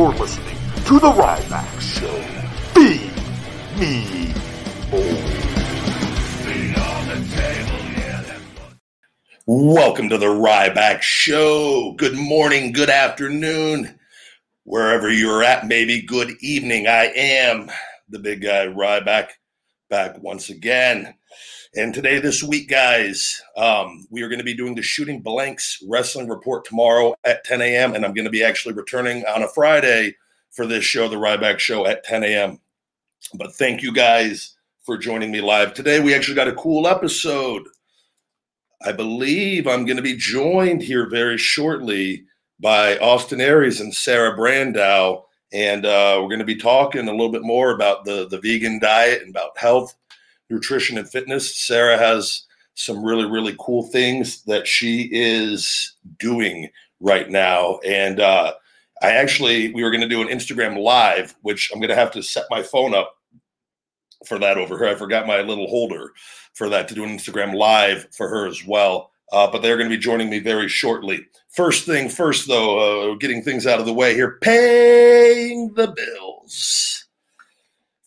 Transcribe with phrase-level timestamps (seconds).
[0.00, 2.24] You're listening to The Ryback Show.
[2.74, 3.10] Be
[3.78, 4.32] me.
[9.44, 11.92] Welcome to the Ryback Show.
[11.98, 14.00] Good morning, good afternoon,
[14.64, 16.86] wherever you're at, maybe good evening.
[16.86, 17.70] I am
[18.08, 19.32] the big guy Ryback
[19.90, 21.12] back once again.
[21.76, 25.80] And today, this week, guys, um, we are going to be doing the Shooting Blanks
[25.88, 27.94] Wrestling Report tomorrow at 10 a.m.
[27.94, 30.16] And I'm going to be actually returning on a Friday
[30.50, 32.58] for this show, the Ryback Show, at 10 a.m.
[33.34, 36.00] But thank you guys for joining me live today.
[36.00, 37.62] We actually got a cool episode.
[38.84, 42.24] I believe I'm going to be joined here very shortly
[42.58, 45.22] by Austin Aries and Sarah Brandow.
[45.52, 48.80] And uh, we're going to be talking a little bit more about the, the vegan
[48.80, 49.94] diet and about health,
[50.50, 51.56] nutrition, and fitness.
[51.56, 52.42] Sarah has
[52.74, 56.70] some really, really cool things that she is doing
[57.00, 57.78] right now.
[57.86, 58.54] And uh,
[59.02, 62.12] I actually, we were going to do an Instagram live, which I'm going to have
[62.12, 63.16] to set my phone up
[64.26, 64.88] for that over here.
[64.88, 66.12] I forgot my little holder
[66.54, 69.10] for that to do an Instagram live for her as well.
[69.32, 71.24] Uh, but they're going to be joining me very shortly.
[71.50, 77.06] First thing first, though, uh, getting things out of the way here, paying the bills.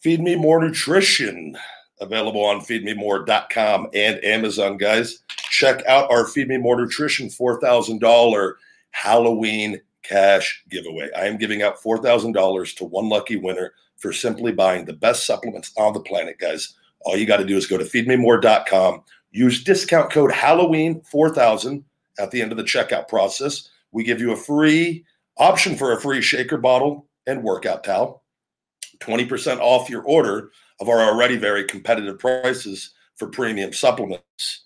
[0.02, 1.58] Feed Me More Nutrition,
[2.04, 5.20] available on feedmemore.com and Amazon, guys.
[5.50, 8.54] Check out our Feed Me More Nutrition $4,000
[8.92, 11.10] Halloween cash giveaway.
[11.18, 15.72] I am giving out $4,000 to one lucky winner for simply buying the best supplements
[15.78, 16.76] on the planet, guys.
[17.02, 21.84] All you got to do is go to feedmemore.com, use discount code Halloween4000
[22.20, 23.70] at the end of the checkout process.
[23.92, 25.06] We give you a free
[25.38, 28.24] option for a free shaker bottle and workout towel,
[29.00, 30.52] 20% off your order
[30.84, 34.66] of our already very competitive prices for premium supplements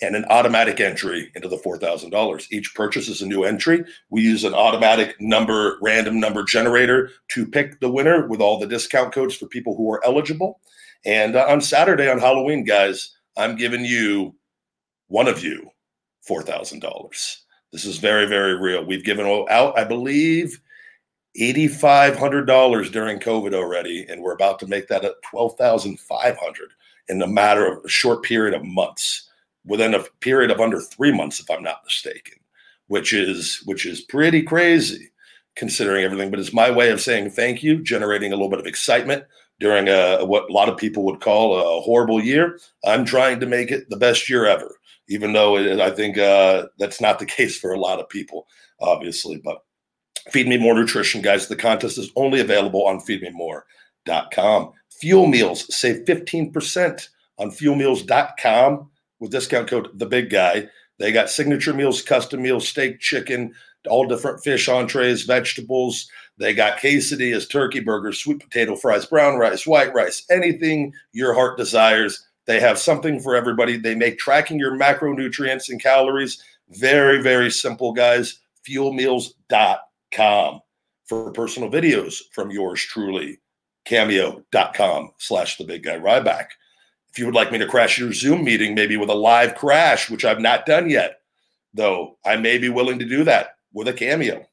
[0.00, 2.46] and an automatic entry into the $4,000.
[2.50, 3.84] Each purchase is a new entry.
[4.08, 8.66] We use an automatic number, random number generator to pick the winner with all the
[8.66, 10.58] discount codes for people who are eligible.
[11.04, 14.34] And uh, on Saturday, on Halloween, guys, I'm giving you,
[15.08, 15.70] one of you,
[16.26, 17.36] $4,000.
[17.72, 18.86] This is very, very real.
[18.86, 20.58] We've given out, I believe,
[21.38, 26.70] $8,500 during COVID already, and we're about to make that at 12500
[27.08, 29.28] in a matter of a short period of months
[29.64, 32.38] within a period of under three months, if I'm not mistaken,
[32.88, 35.10] which is which is pretty crazy
[35.54, 36.30] considering everything.
[36.30, 39.24] But it's my way of saying thank you, generating a little bit of excitement
[39.60, 42.58] during a, what a lot of people would call a horrible year.
[42.84, 44.76] I'm trying to make it the best year ever,
[45.08, 48.46] even though it, I think uh, that's not the case for a lot of people,
[48.80, 49.40] obviously.
[49.44, 49.58] But
[50.30, 51.48] Feed Me More Nutrition, guys.
[51.48, 54.72] The contest is only available on feedmemore.com.
[55.00, 57.08] Fuel Meals, save 15%
[57.38, 58.90] on fuelmeals.com
[59.20, 60.68] with discount code the big guy.
[60.98, 63.54] They got signature meals, custom meals, steak, chicken,
[63.88, 66.10] all different fish entrees, vegetables.
[66.38, 71.56] They got quesadillas, turkey burgers, sweet potato fries, brown rice, white rice, anything your heart
[71.56, 72.26] desires.
[72.46, 73.76] They have something for everybody.
[73.76, 78.40] They make tracking your macronutrients and calories very, very simple, guys.
[78.68, 79.78] Fuelmeals.com
[80.14, 83.40] for personal videos from yours truly.
[83.84, 86.48] Cameo.com slash the big guy Ryback.
[87.10, 90.10] If you would like me to crash your Zoom meeting, maybe with a live crash,
[90.10, 91.20] which I've not done yet,
[91.72, 94.46] though I may be willing to do that with a cameo.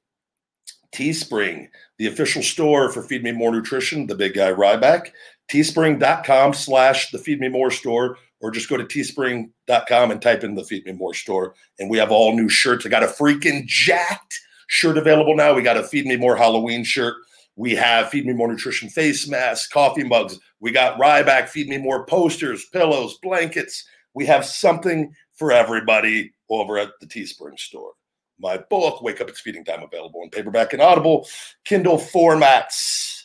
[0.93, 1.67] Teespring,
[1.97, 5.11] the official store for Feed Me More Nutrition, the big guy Ryback,
[5.51, 10.55] teespring.com slash the Feed Me More store, or just go to teespring.com and type in
[10.55, 11.55] the Feed Me More store.
[11.77, 12.85] And we have all new shirts.
[12.85, 15.53] I got a freaking jacked shirt available now.
[15.53, 17.15] We got a Feed Me More Halloween shirt.
[17.55, 20.39] We have Feed Me More Nutrition face masks, coffee mugs.
[20.59, 23.85] We got Ryback Feed Me More posters, pillows, blankets.
[24.13, 27.93] We have something for everybody over at the Teespring store.
[28.39, 31.27] My book, Wake Up It's Feeding Time, available in paperback and Audible,
[31.63, 33.23] Kindle formats.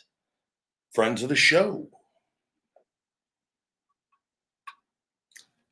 [0.93, 1.89] Friends of the show.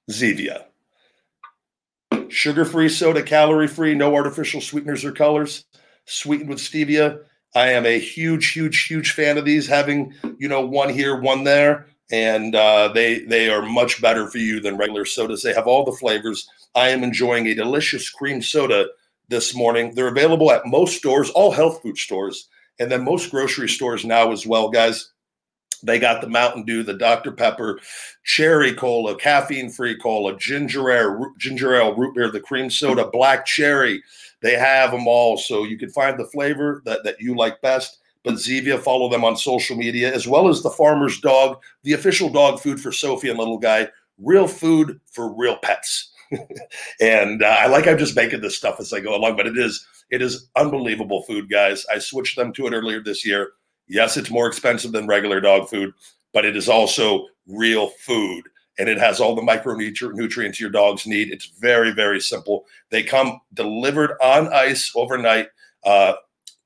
[0.09, 0.68] Zevia.
[2.29, 5.65] Sugar free soda, calorie free, no artificial sweeteners or colors,
[6.05, 7.19] sweetened with stevia
[7.55, 9.67] I am a huge, huge, huge fan of these.
[9.67, 14.37] Having you know one here, one there, and uh, they they are much better for
[14.37, 15.41] you than regular sodas.
[15.41, 16.47] They have all the flavors.
[16.75, 18.87] I am enjoying a delicious cream soda
[19.29, 19.93] this morning.
[19.95, 22.47] They're available at most stores, all health food stores,
[22.79, 25.11] and then most grocery stores now as well, guys.
[25.83, 27.31] They got the Mountain Dew, the Dr.
[27.31, 27.79] Pepper,
[28.23, 33.45] cherry cola, caffeine free cola, ginger ale, ginger ale, root beer, the cream soda, black
[33.45, 34.03] cherry.
[34.41, 35.37] They have them all.
[35.37, 37.99] So you can find the flavor that, that you like best.
[38.23, 42.29] But Zevia, follow them on social media, as well as the Farmer's Dog, the official
[42.29, 43.87] dog food for Sophie and Little Guy.
[44.17, 46.11] Real food for real pets.
[46.99, 49.57] and uh, I like I'm just making this stuff as I go along, but it
[49.57, 51.85] is It is unbelievable food, guys.
[51.91, 53.53] I switched them to it earlier this year.
[53.89, 55.93] Yes, it's more expensive than regular dog food,
[56.31, 58.43] but it is also real food
[58.77, 61.31] and it has all the micronutrients your dogs need.
[61.31, 62.65] It's very, very simple.
[62.91, 65.49] They come delivered on ice overnight.
[65.83, 66.13] Uh,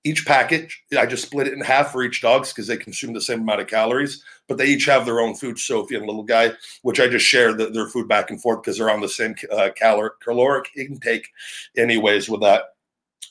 [0.03, 3.21] each package, I just split it in half for each dogs because they consume the
[3.21, 6.51] same amount of calories, but they each have their own food, Sophie and little guy,
[6.81, 9.33] which I just share the, their food back and forth because they're on the same
[9.51, 11.29] uh, caloric, caloric intake,
[11.77, 12.63] anyways, with that.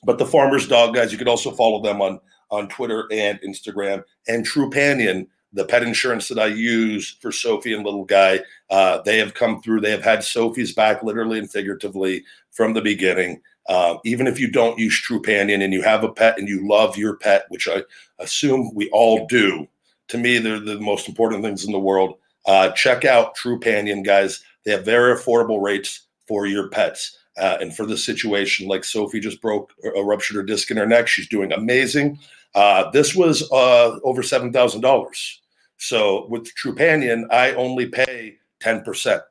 [0.03, 2.19] But the farmer's dog guys, you could also follow them on
[2.53, 4.05] on Twitter and Instagram.
[4.29, 8.41] And Trupanion, the pet insurance that I use for Sophie and little guy,
[8.71, 9.81] uh, they have come through.
[9.81, 13.41] They have had Sophie's back literally and figuratively from the beginning.
[13.69, 16.97] Uh, even if you don't use Trupanion and you have a pet and you love
[16.97, 17.83] your pet, which I
[18.19, 19.67] assume we all do,
[20.09, 22.19] to me, they're the most important things in the world.
[22.45, 24.43] Uh, check out Trupanion, guys.
[24.65, 27.19] They have very affordable rates for your pets.
[27.39, 30.87] Uh, and for this situation, like Sophie just broke a ruptured her disc in her
[30.87, 32.19] neck, she's doing amazing.
[32.55, 35.41] Uh, this was uh, over seven thousand dollars.
[35.79, 39.23] So with Trupanion, I only pay ten percent,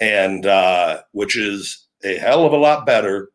[0.00, 3.30] and uh, which is a hell of a lot better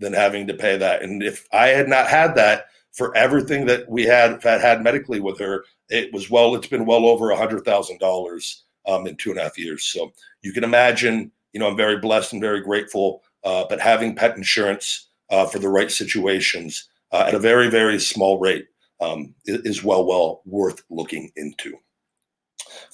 [0.00, 1.02] than having to pay that.
[1.02, 5.20] And if I had not had that for everything that we had had, had medically
[5.20, 6.54] with her, it was well.
[6.54, 9.84] It's been well over a hundred thousand dollars um, in two and a half years.
[9.84, 10.12] So
[10.42, 11.30] you can imagine.
[11.52, 13.22] You know, I'm very blessed and very grateful.
[13.44, 17.98] Uh, but having pet insurance uh, for the right situations uh, at a very very
[17.98, 18.66] small rate
[19.02, 21.76] um, is well well worth looking into.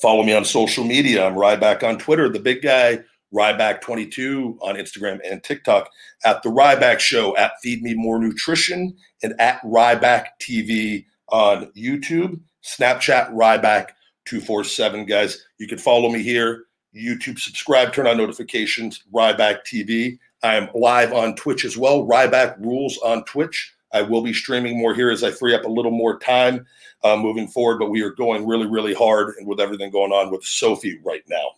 [0.01, 1.27] Follow me on social media.
[1.27, 3.01] I'm Ryback on Twitter, the big guy,
[3.33, 5.91] Ryback22 on Instagram and TikTok,
[6.25, 12.41] at the Ryback Show, at Feed Me More Nutrition, and at Ryback TV on YouTube,
[12.65, 15.09] Snapchat, Ryback247.
[15.09, 16.65] Guys, you can follow me here.
[16.97, 20.19] YouTube, subscribe, turn on notifications, Ryback TV.
[20.43, 22.07] I am live on Twitch as well.
[22.07, 23.75] Ryback Rules on Twitch.
[23.93, 26.67] I will be streaming more here as I free up a little more time
[27.05, 30.31] uh, moving forward, but we are going really, really hard and with everything going on
[30.31, 31.53] with Sophie right now.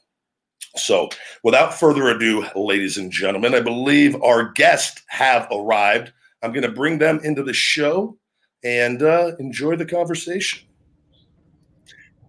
[0.77, 1.09] So,
[1.43, 6.13] without further ado, ladies and gentlemen, I believe our guests have arrived.
[6.43, 8.17] I'm going to bring them into the show
[8.63, 10.69] and uh, enjoy the conversation.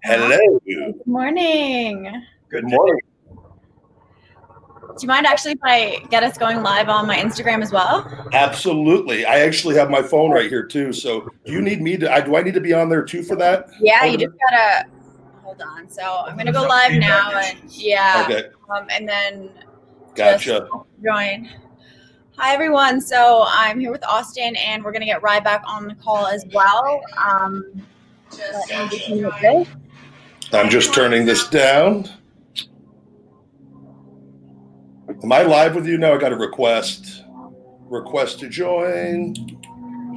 [0.03, 0.59] Hello.
[0.65, 2.23] Good morning.
[2.49, 2.99] Good morning.
[4.97, 8.05] Do you mind actually if I get us going live on my Instagram as well?
[8.33, 9.25] Absolutely.
[9.25, 10.91] I actually have my phone right here too.
[10.93, 12.11] So do you need me to?
[12.11, 13.69] I, do I need to be on there too for that?
[13.79, 14.85] Yeah, you just gotta
[15.43, 15.89] hold on.
[15.89, 18.49] So I'm gonna go live now, and yeah, Okay.
[18.69, 19.49] um, and then
[20.15, 20.67] Gotcha.
[21.03, 21.49] join.
[22.37, 22.99] Hi everyone.
[23.01, 27.01] So I'm here with Austin, and we're gonna get Ryback on the call as well.
[27.17, 27.81] Um,
[28.29, 28.71] just.
[30.53, 32.09] I'm just turning this down.
[35.23, 36.13] Am I live with you now?
[36.13, 37.23] I got a request.
[37.89, 39.35] Request to join.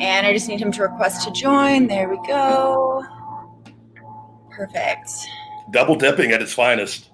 [0.00, 1.86] and I just need him to request to join.
[1.86, 3.04] There we go.
[4.50, 5.10] Perfect.
[5.72, 7.10] Double dipping at its finest.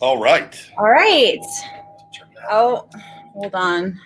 [0.00, 0.56] All right.
[0.78, 1.44] All right.
[2.50, 2.88] Oh,
[3.32, 3.98] hold on.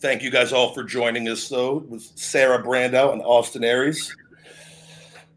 [0.00, 4.14] Thank you guys all for joining us, though, with Sarah Brandow and Austin Aries.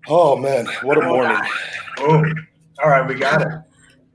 [0.09, 0.67] Oh, man.
[0.81, 1.37] What a morning.
[1.97, 2.47] Boom.
[2.83, 3.47] All right, we got it.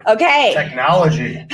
[0.06, 0.52] Okay.
[0.54, 1.46] Technology.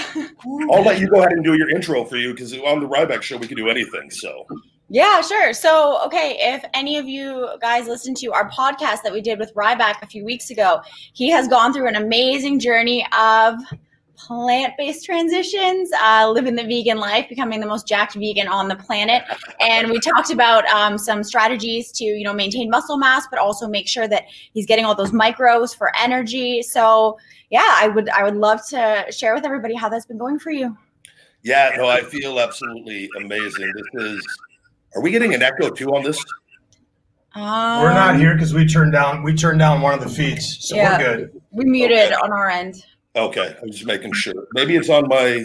[0.73, 3.23] I'll let you go ahead and do your intro for you because on the Ryback
[3.23, 4.11] show, we can do anything.
[4.11, 4.47] So,
[4.89, 5.53] Yeah, sure.
[5.53, 9.55] So, okay, if any of you guys listened to our podcast that we did with
[9.55, 10.81] Ryback a few weeks ago,
[11.13, 13.55] he has gone through an amazing journey of
[14.27, 18.77] plant based transitions, uh, living the vegan life, becoming the most jacked vegan on the
[18.77, 19.23] planet.
[19.61, 23.69] And we talked about um, some strategies to, you know, maintain muscle mass, but also
[23.69, 26.63] make sure that he's getting all those micros for energy.
[26.63, 27.19] So,
[27.51, 30.51] yeah, I would I would love to share with everybody how that's been going for
[30.51, 30.77] you.
[31.43, 33.73] yeah, no, I feel absolutely amazing.
[33.75, 34.27] This is,
[34.95, 36.23] are we getting an echo too on this?
[37.35, 40.59] Um, We're not here because we turned down we turned down one of the feeds,
[40.69, 40.99] so Yeah.
[40.99, 41.43] we're good.
[41.53, 42.15] We muted Okay.
[42.15, 42.85] on our end.
[43.17, 44.47] Okay, I'm just making sure.
[44.55, 45.45] Maybe it's on my.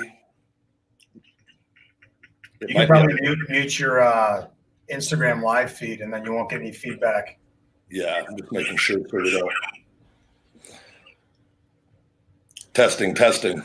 [2.61, 4.47] It You can probably mute, mute your uh,
[4.91, 7.39] Instagram live feed, and then you won't get any feedback.
[7.89, 9.49] Yeah, I'm just making sure figured out.
[12.73, 13.63] Testing, testing.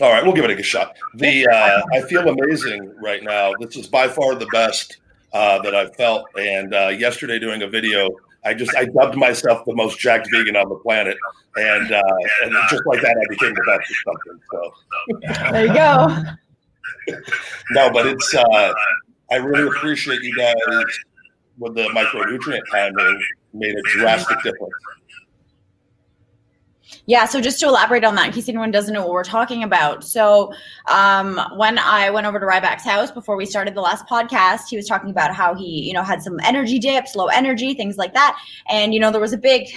[0.00, 0.96] All right, we'll give it a good shot.
[1.14, 3.52] The uh, I feel amazing right now.
[3.58, 4.98] This is by far the best
[5.32, 6.26] uh, that I've felt.
[6.38, 8.10] And uh, yesterday, doing a video,
[8.46, 11.16] I just I dubbed myself the most jacked vegan on the planet,
[11.56, 12.02] and uh,
[12.44, 14.40] and just like that, I became the best at something.
[14.52, 16.22] So There you go.
[17.72, 18.72] no, but it's uh,
[19.32, 20.54] I really appreciate you guys
[21.58, 23.20] with the micronutrient timing
[23.52, 24.74] made a drastic difference.
[27.08, 29.62] Yeah, so just to elaborate on that, in case anyone doesn't know what we're talking
[29.62, 30.02] about.
[30.02, 30.52] So,
[30.88, 34.76] um, when I went over to Ryback's house before we started the last podcast, he
[34.76, 38.12] was talking about how he, you know, had some energy dips, low energy, things like
[38.14, 38.36] that.
[38.68, 39.68] And, you know, there was a big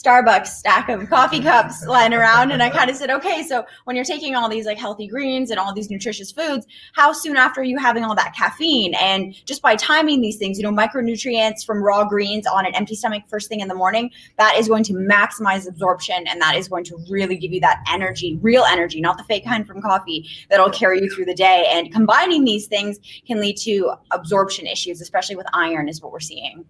[0.00, 2.50] Starbucks stack of coffee cups lying around.
[2.52, 5.50] And I kind of said, okay, so when you're taking all these like healthy greens
[5.50, 8.94] and all these nutritious foods, how soon after are you having all that caffeine?
[8.94, 12.94] And just by timing these things, you know, micronutrients from raw greens on an empty
[12.94, 16.68] stomach first thing in the morning, that is going to maximize absorption and that is
[16.68, 20.28] going to really give you that energy, real energy, not the fake kind from coffee
[20.48, 21.66] that'll carry you through the day.
[21.70, 26.20] And combining these things can lead to absorption issues, especially with iron, is what we're
[26.20, 26.64] seeing.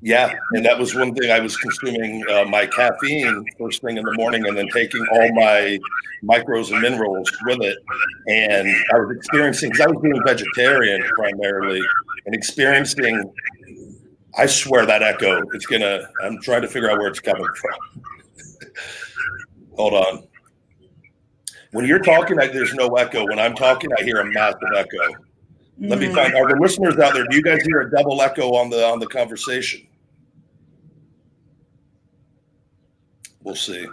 [0.00, 4.04] Yeah, and that was one thing I was consuming uh, my caffeine first thing in
[4.04, 5.78] the morning, and then taking all my
[6.22, 7.78] micros and minerals with it.
[8.28, 11.82] And I was experiencing because I was being vegetarian primarily,
[12.26, 13.32] and experiencing.
[14.36, 15.42] I swear that echo.
[15.52, 16.08] It's gonna.
[16.22, 18.02] I'm trying to figure out where it's coming from.
[19.74, 20.28] Hold on.
[21.72, 23.26] When you're talking, there's no echo.
[23.26, 25.27] When I'm talking, I hear a massive echo.
[25.80, 26.34] Let me find.
[26.34, 27.24] Are the listeners out there?
[27.28, 29.86] Do you guys hear a double echo on the on the conversation?
[33.42, 33.86] We'll see.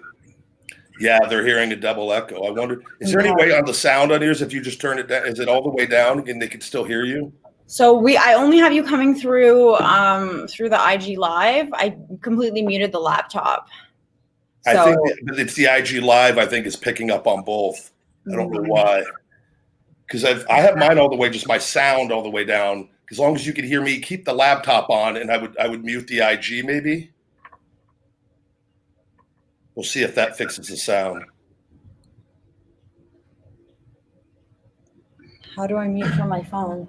[1.00, 2.46] Yeah, they're hearing a double echo.
[2.46, 4.98] I wonder, is there any way on the sound on yours if you just turn
[4.98, 5.27] it down?
[5.27, 7.34] Is it all the way down and they can still hear you?
[7.68, 11.68] So we, I only have you coming through um through the IG live.
[11.74, 13.68] I completely muted the laptop.
[14.68, 14.98] I think
[15.38, 16.38] it's the IG live.
[16.38, 17.92] I think is picking up on both.
[18.32, 18.68] I don't know Mm.
[18.68, 19.04] why.
[20.08, 22.90] Because I've I have mine all the way, just my sound all the way down.
[23.12, 25.68] As long as you could hear me, keep the laptop on, and I would I
[25.68, 27.12] would mute the IG maybe.
[29.76, 31.26] We'll see if that fixes the sound.
[35.56, 36.88] How do I mute from my phone?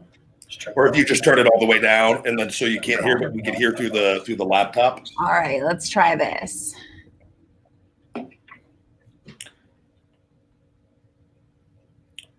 [0.74, 3.02] Or if you just turn it all the way down, and then so you can't
[3.04, 5.00] hear, but we can hear through the through the laptop.
[5.18, 6.74] All right, let's try this.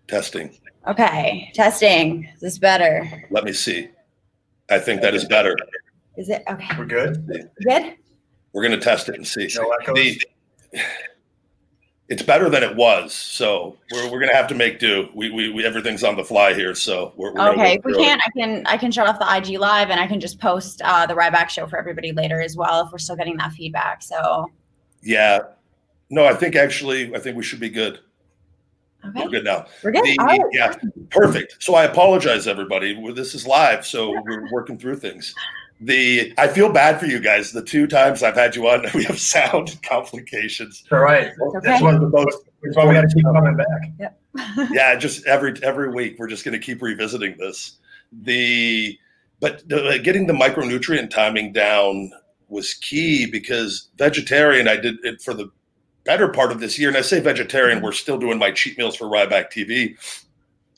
[0.06, 0.58] Testing.
[0.86, 2.24] Okay, testing.
[2.34, 3.26] Is this better?
[3.30, 3.88] Let me see.
[4.70, 5.56] I think that is better.
[6.16, 6.78] Is it okay?
[6.78, 7.26] We're good.
[7.62, 7.94] Good.
[8.52, 9.48] We're gonna test it and see.
[9.56, 9.94] No echoes.
[10.72, 10.80] The-
[12.08, 15.08] it's better than it was, so we're, we're gonna have to make do.
[15.14, 18.20] We, we, we everything's on the fly here, so we're, we're Okay, if we can't,
[18.26, 21.04] I can I can shut off the IG live and I can just post uh,
[21.06, 24.02] the Ryback show for everybody later as well if we're still getting that feedback.
[24.02, 24.50] So
[25.02, 25.40] Yeah,
[26.08, 28.00] no, I think actually, I think we should be good.
[29.06, 29.66] Okay, We're good now.
[29.82, 30.04] we're good.
[30.04, 30.40] The- All right.
[30.52, 30.74] yeah,
[31.10, 31.56] perfect.
[31.62, 32.94] So I apologize, everybody.
[33.12, 35.34] This is live, so we're working through things.
[35.80, 37.52] The I feel bad for you guys.
[37.52, 40.82] The two times I've had you on, we have sound complications.
[40.90, 41.28] All right.
[41.28, 44.12] It's That's one of the most That's why we got to keep coming back.
[44.72, 47.76] yeah, just every every week we're just going to keep revisiting this.
[48.22, 48.98] The
[49.40, 52.10] but the, uh, getting the micronutrient timing down
[52.48, 54.66] was key because vegetarian.
[54.66, 55.48] I did it for the
[56.08, 57.82] better part of this year, and I say vegetarian.
[57.82, 59.94] We're still doing my cheat meals for Ryback TV.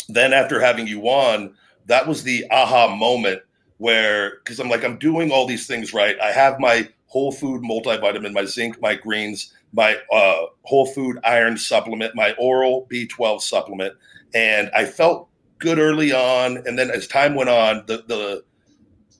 [0.09, 1.55] Then after having you on,
[1.87, 3.43] that was the aha moment
[3.79, 6.19] where because I'm like I'm doing all these things right.
[6.21, 11.57] I have my whole food multivitamin, my zinc, my greens, my uh, whole food iron
[11.57, 13.95] supplement, my oral B12 supplement,
[14.35, 15.29] and I felt
[15.61, 16.57] good early on.
[16.67, 18.43] And then as time went on, the the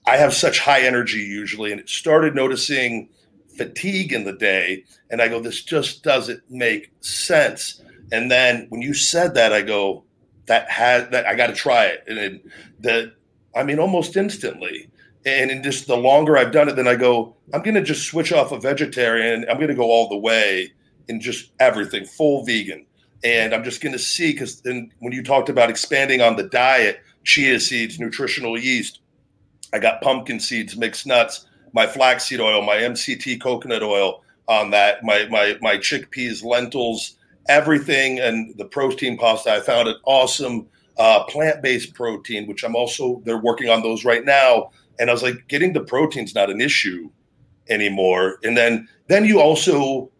[0.05, 3.07] I have such high energy usually, and it started noticing
[3.57, 4.83] fatigue in the day.
[5.09, 7.81] And I go, this just doesn't make sense.
[8.11, 10.03] And then when you said that, I go,
[10.47, 12.41] that has that I got to try it, and
[12.83, 13.13] it,
[13.55, 14.89] I mean, almost instantly.
[15.25, 18.07] And in just the longer I've done it, then I go, I'm going to just
[18.07, 19.45] switch off a vegetarian.
[19.49, 20.73] I'm going to go all the way
[21.07, 22.85] in just everything, full vegan.
[23.23, 26.43] And I'm just going to see because then when you talked about expanding on the
[26.43, 28.99] diet, chia seeds, nutritional yeast,
[29.73, 35.03] I got pumpkin seeds, mixed nuts, my flaxseed oil, my MCT coconut oil on that,
[35.03, 39.53] my my my chickpeas, lentils, everything, and the protein pasta.
[39.53, 44.25] I found an awesome uh, plant-based protein, which I'm also they're working on those right
[44.25, 44.71] now.
[44.99, 47.09] And I was like, getting the protein's not an issue
[47.69, 48.37] anymore.
[48.43, 50.11] And then then you also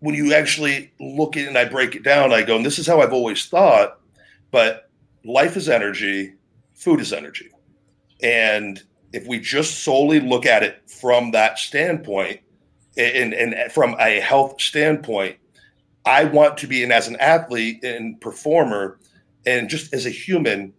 [0.00, 2.80] when you actually look at it and I break it down, I go, and this
[2.80, 4.00] is how I've always thought,
[4.50, 4.90] but
[5.24, 6.34] life is energy,
[6.74, 7.50] food is energy.
[8.20, 12.40] And if we just solely look at it from that standpoint
[12.96, 15.36] and, and from a health standpoint,
[16.04, 18.98] I want to be, and as an athlete and performer,
[19.46, 20.72] and just as a human,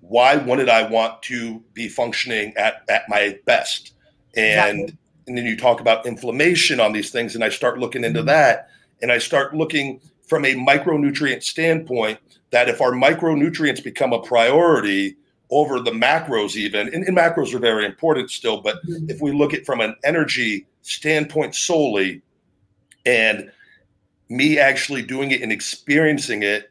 [0.00, 3.92] why wouldn't I want to be functioning at, at my best?
[4.36, 4.98] And Exactly.
[5.26, 8.28] and then you talk about inflammation on these things, and I start looking into mm-hmm.
[8.28, 8.68] that,
[9.02, 12.18] and I start looking from a micronutrient standpoint
[12.50, 15.16] that if our micronutrients become a priority
[15.50, 19.08] over the macros, even and, and macros are very important still, but mm-hmm.
[19.08, 22.22] if we look at from an energy standpoint solely,
[23.06, 23.50] And
[24.28, 26.70] me actually doing it and experiencing it,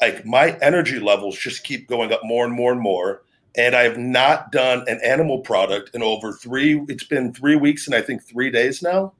[0.00, 3.22] like my energy levels just keep going up more and more and more.
[3.56, 7.86] And I have not done an animal product in over three, it's been three weeks
[7.86, 9.12] and I think three days now.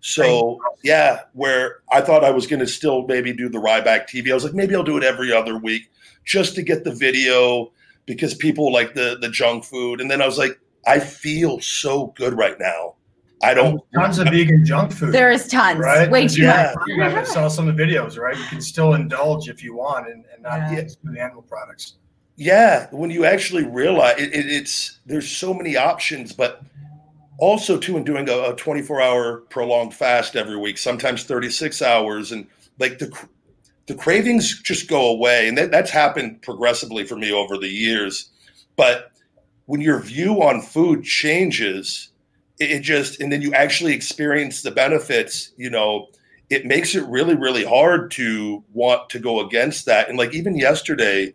[0.00, 4.30] So yeah, where I thought I was going to still maybe do the Ryback TV,
[4.30, 5.90] I was like, maybe I'll do it every other week
[6.24, 7.70] just to get the video
[8.06, 10.00] because people like the the junk food.
[10.00, 12.94] And then I was like, I feel so good right now.
[13.44, 15.12] I don't tons of vegan junk food.
[15.12, 16.08] There is tons, right?
[16.08, 16.72] Way too Yeah.
[16.96, 17.14] much.
[17.14, 18.36] I saw some of the videos, right?
[18.36, 20.74] You can still indulge if you want and, and not Yeah.
[20.82, 21.94] get the animal products.
[22.36, 26.62] Yeah, when you actually realize it, it, it's there's so many options, but
[27.38, 32.30] also too in doing a, a 24 hour prolonged fast every week, sometimes 36 hours,
[32.32, 32.46] and
[32.78, 33.26] like the cr-
[33.92, 38.30] the cravings just go away, and that, that's happened progressively for me over the years.
[38.74, 39.12] But
[39.66, 42.08] when your view on food changes,
[42.58, 46.08] it, it just and then you actually experience the benefits, you know.
[46.48, 50.10] It makes it really, really hard to want to go against that.
[50.10, 51.32] And like even yesterday,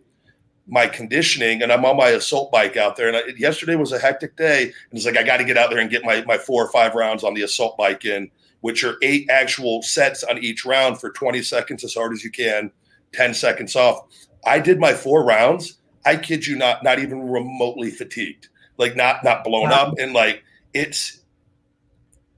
[0.68, 3.08] my conditioning and I'm on my assault bike out there.
[3.08, 4.62] And I, yesterday was a hectic day.
[4.62, 6.70] And it's like, I got to get out there and get my, my four or
[6.70, 11.00] five rounds on the assault bike in, which are eight actual sets on each round
[11.00, 12.70] for 20 seconds as hard as you can,
[13.12, 14.06] 10 seconds off.
[14.46, 15.78] I did my four rounds.
[16.04, 18.48] I kid you not, not even remotely fatigued,
[18.78, 19.88] like not, not blown Wow.
[19.88, 19.94] up.
[19.98, 20.42] And like,
[20.74, 21.20] it's,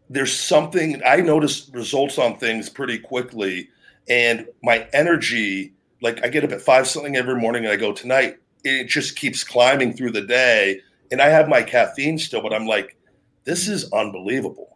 [0.09, 3.69] there's something I notice results on things pretty quickly.
[4.09, 5.73] And my energy,
[6.03, 9.17] like I get up at five something every morning and I go tonight, it just
[9.17, 10.81] keeps climbing through the day.
[11.13, 12.97] And I have my caffeine still, but I'm like,
[13.45, 14.70] this is unbelievable.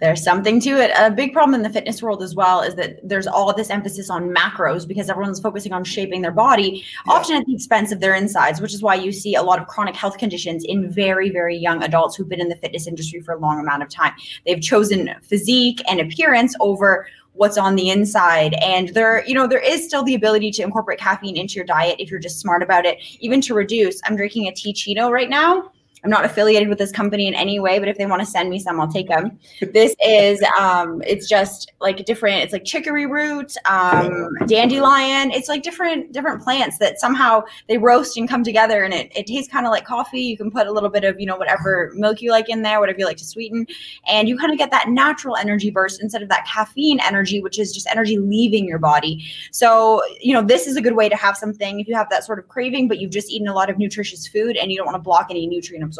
[0.00, 0.92] There's something to it.
[0.96, 4.08] A big problem in the fitness world as well is that there's all this emphasis
[4.10, 7.14] on macros because everyone's focusing on shaping their body, Yeah.
[7.14, 9.66] often at the expense of their insides, which is why you see a lot of
[9.66, 13.34] chronic health conditions in very, very young adults who've been in the fitness industry for
[13.34, 14.12] a long amount of time.
[14.46, 19.60] They've chosen physique and appearance over what's on the inside and there you know there
[19.60, 22.84] is still the ability to incorporate caffeine into your diet if you're just smart about
[22.84, 25.70] it even to reduce i'm drinking a Teeccino right now
[26.04, 28.50] i'm not affiliated with this company in any way but if they want to send
[28.50, 29.38] me some i'll take them
[29.72, 35.30] this is um it's just like different it's like chicory root um dandelion.
[35.30, 39.26] It's like different different plants that somehow they roast and come together and it, it
[39.26, 40.20] tastes kind of like coffee.
[40.20, 42.80] You can put a little bit of you know whatever milk you like in there
[42.80, 43.66] whatever you like to sweeten
[44.06, 47.58] and you kind of get that natural energy burst instead of that caffeine energy which
[47.58, 49.24] is just energy leaving your body.
[49.50, 52.24] So you know this is a good way to have something if you have that
[52.24, 54.86] sort of craving but you've just eaten a lot of nutritious food and you don't
[54.86, 55.97] want to block any nutrient absorption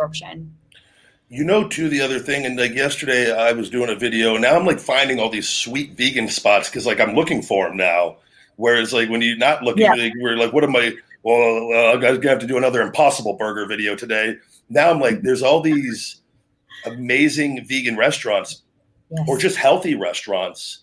[1.31, 4.43] You know, too, the other thing, and like yesterday I was doing a video, and
[4.43, 7.77] now I'm like finding all these sweet vegan spots because like I'm looking for them
[7.77, 8.17] now.
[8.57, 9.93] Whereas like when you're not looking, Yeah.
[9.93, 10.95] like, we're like, what am I?
[11.23, 14.37] Well, uh, I'm gonna have to do another Impossible Burger video today.
[14.71, 16.23] Now I'm like, there's all these
[16.87, 18.63] amazing vegan restaurants
[19.11, 19.25] yes.
[19.29, 20.81] or just healthy restaurants.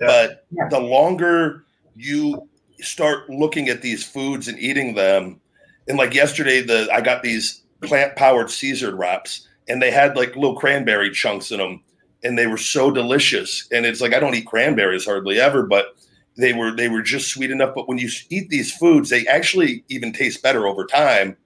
[0.00, 0.06] Yeah.
[0.06, 0.68] But Yeah.
[0.70, 2.48] the longer you
[2.80, 5.40] start looking at these foods and eating them,
[5.88, 10.34] and like yesterday, the I got these plant powered Caesar wraps, and they had like
[10.34, 11.82] little cranberry chunks in them,
[12.24, 13.68] and they were so delicious.
[13.72, 15.96] And it's like I don't eat cranberries hardly ever, but
[16.36, 17.74] they were they were just sweet enough.
[17.74, 21.36] But when you eat these foods, they actually even taste better over time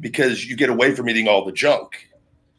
[0.00, 2.08] because you get away from eating all the junk.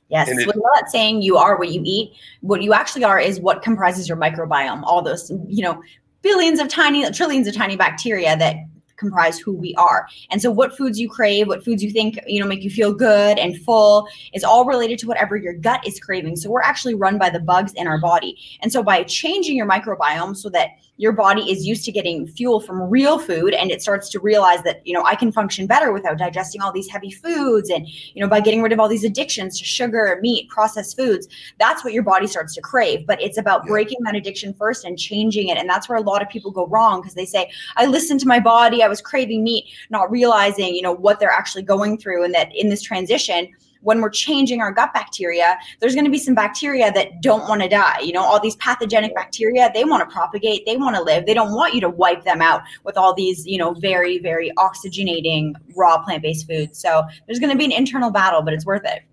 [0.10, 2.14] Yes, it- we're not saying you are what you eat.
[2.42, 4.84] What you actually are is what comprises your microbiome.
[4.84, 5.82] All those, you know,
[6.22, 8.56] billions of tiny, trillions of tiny bacteria that
[8.98, 10.08] comprise who we are.
[10.30, 12.94] And so, what foods you crave, what foods you think you know make you feel
[12.94, 16.36] good and full, is all related to whatever your gut is craving.
[16.36, 18.38] So we're actually run by the bugs in our body.
[18.62, 22.62] And so, by changing your microbiome so that your body is used to getting fuel
[22.62, 25.92] from real food and it starts to realize that you know i can function better
[25.92, 29.04] without digesting all these heavy foods and you know by getting rid of all these
[29.04, 31.28] addictions to sugar meat processed foods
[31.60, 33.72] that's what your body starts to crave but it's about Yeah.
[33.72, 36.68] breaking that addiction first and changing it and that's where a lot of people go
[36.68, 40.74] wrong because they say i listened to my body i was craving meat not realizing
[40.74, 43.50] you know what they're actually going through and that in this transition
[43.86, 47.62] when we're changing our gut bacteria, there's going to be some bacteria that don't want
[47.62, 48.00] to die.
[48.00, 51.28] You know, all these pathogenic bacteria, they want to propagate, they want to live.
[51.28, 54.52] They don't want you to wipe them out with all these, you know, very, very
[54.58, 56.80] oxygenating raw plant based foods.
[56.80, 59.04] So there's going to be an internal battle, but it's worth it.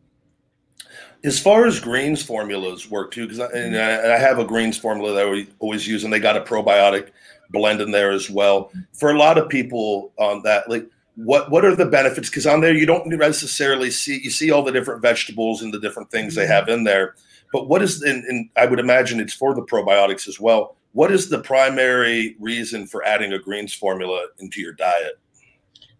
[1.22, 4.10] As far as greens formulas work too, because I, and mm-hmm.
[4.10, 7.10] I I have a greens formula that I always use, and they got a probiotic
[7.50, 8.64] blend in there as well.
[8.64, 8.80] Mm-hmm.
[8.94, 10.88] For a lot of people on that, like
[11.24, 12.28] what what are the benefits?
[12.28, 15.80] Because on there you don't necessarily see you see all the different vegetables and the
[15.80, 16.72] different things they have mm-hmm.
[16.72, 17.14] in there,
[17.52, 20.76] but what is and, and I would imagine it's for the probiotics as well.
[20.92, 25.18] What is the primary reason for adding a greens formula into your diet?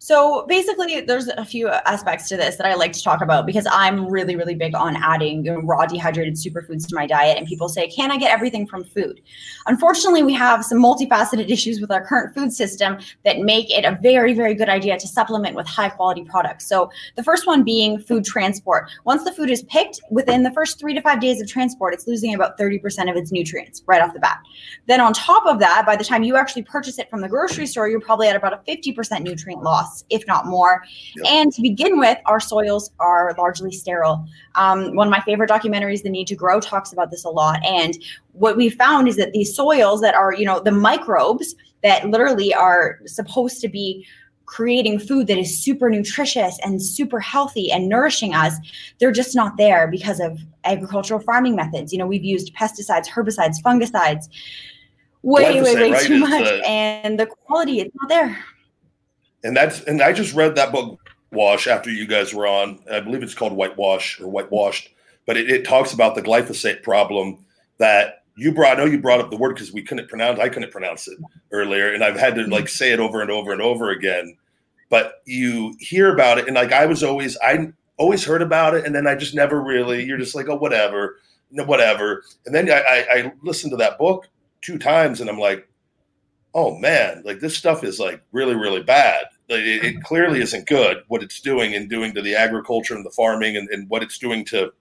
[0.05, 3.69] So basically, there's a few aspects to this that I like to talk about because
[3.71, 7.39] I'm really, really big on adding you know, raw dehydrated superfoods to my diet.
[7.39, 9.21] And people say, can I get everything from food?
[9.67, 13.97] Unfortunately, we have some multifaceted issues with our current food system that make it a
[14.03, 16.67] very, very good idea to supplement with high quality products.
[16.67, 18.91] So the first one being food transport.
[19.05, 22.09] Once the food is picked, within the first three to five days of transport, it's
[22.09, 24.41] losing about 30% of its nutrients right off the bat.
[24.89, 27.69] Then on top of that, by the time you actually purchase it from the grocery
[27.69, 30.85] store, you're probably at about a 50% nutrient loss if not more.
[31.17, 31.27] Yep.
[31.27, 34.27] And to begin with, our soils are largely sterile.
[34.55, 37.65] Um, one of my favorite documentaries, The Need to Grow, talks about this a lot.
[37.65, 37.97] And
[38.33, 42.55] what we found is that these soils that are, you know, the microbes that literally
[42.55, 44.07] are supposed to be
[44.47, 48.55] creating food that is super nutritious and super healthy and nourishing us,
[48.99, 51.93] they're just not there because of agricultural farming methods.
[51.93, 54.29] You know, we've used pesticides, herbicides, fungicides,
[55.23, 56.07] way, way, way right?
[56.07, 56.49] too much.
[56.67, 58.45] and the quality, it's not there
[59.45, 61.01] and that's and I just read that book
[61.33, 62.79] Wash after you guys were on.
[62.91, 64.91] I believe it's called Whitewash or Whitewashed,
[65.27, 67.45] but it, it talks about the glyphosate problem
[67.79, 68.79] that you brought.
[68.79, 70.39] I know you brought up the word because we couldn't pronounce.
[70.39, 71.19] I couldn't pronounce it
[71.51, 74.37] earlier, and I've had to like say it over and over and over again.
[74.91, 78.85] But you hear about it, and like I was always, I always heard about it,
[78.85, 80.05] and then I just never really.
[80.05, 81.19] You're just like, oh, whatever,
[81.51, 82.25] whatever.
[82.45, 84.29] And then I, I, I listened to that book
[84.61, 85.67] two times, and I'm like,
[86.55, 89.27] oh man, like this stuff is like really, really bad.
[89.55, 93.11] It, it, clearly isn't good what it's doing and doing to the agriculture and the
[93.11, 94.73] farming and, and what it's doing to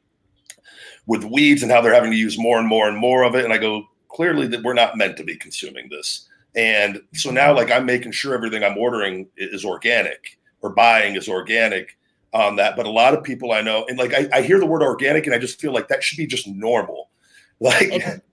[1.08, 3.44] with weeds and how they're having to use more and more and more of it.
[3.44, 6.28] And I go, clearly that we're not meant to be consuming this.
[6.56, 11.30] And so now, like, I'm making sure everything I'm ordering is organic or buying is
[11.30, 11.98] organic
[12.34, 12.76] on that.
[12.76, 15.26] But a lot of people I know, and like, I, I hear the word organic
[15.26, 17.10] and I just feel like that should be just normal.
[17.64, 17.92] Like,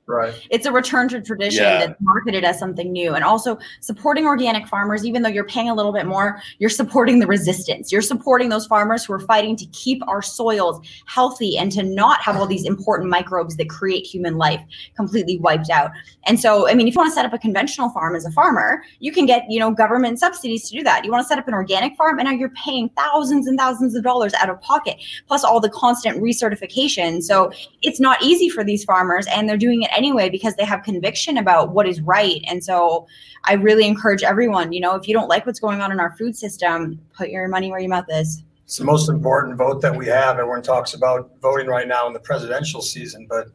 [0.08, 0.34] Right.
[0.50, 1.86] It's a return to tradition yeah.
[1.86, 3.14] that's marketed as something new.
[3.14, 7.18] And also supporting organic farmers, even though you're paying a little bit more, you're supporting
[7.18, 7.92] the resistance.
[7.92, 12.22] You're supporting those farmers who are fighting to keep our soils healthy and to not
[12.22, 14.62] have all these important microbes that create human life
[14.96, 15.90] completely wiped out.
[16.24, 18.32] And so, I mean, if you want to set up a conventional farm as a
[18.32, 21.04] farmer, you can get, you know, government subsidies to do that.
[21.04, 23.94] You want to set up an organic farm and now you're paying thousands and thousands
[23.94, 27.22] of dollars out of pocket, plus all the constant recertification.
[27.22, 30.82] So it's not easy for these farmers and they're doing it anyway because they have
[30.82, 32.40] conviction about what is right.
[32.46, 33.06] And so
[33.44, 36.16] I really encourage everyone, you know, if you don't like what's going on in our
[36.16, 38.42] food system, put your money where your mouth is.
[38.64, 40.38] It's the most important vote that we have.
[40.38, 43.48] Everyone talks about voting right now in the presidential season, but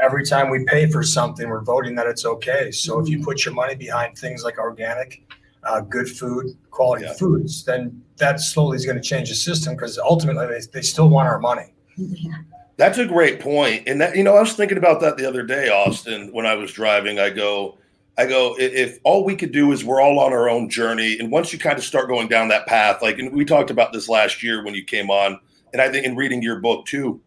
[0.00, 2.70] every time we pay for something, we're voting that it's okay.
[2.70, 3.24] So if you mm-hmm.
[3.24, 5.22] put your money behind things like organic,
[5.64, 7.14] uh, good food, quality yeah.
[7.14, 11.08] foods, then that slowly is going to change the system because ultimately they, they still
[11.08, 11.74] want our money.
[11.96, 12.32] Yeah.
[12.76, 13.84] That's a great point.
[13.86, 16.54] And that, you know, I was thinking about that the other day, Austin, when I
[16.54, 17.18] was driving.
[17.18, 17.78] I go,
[18.18, 21.18] I go, if all we could do is we're all on our own journey.
[21.18, 23.92] And once you kind of start going down that path, like, and we talked about
[23.92, 25.38] this last year when you came on,
[25.72, 27.20] and I think in reading your book too,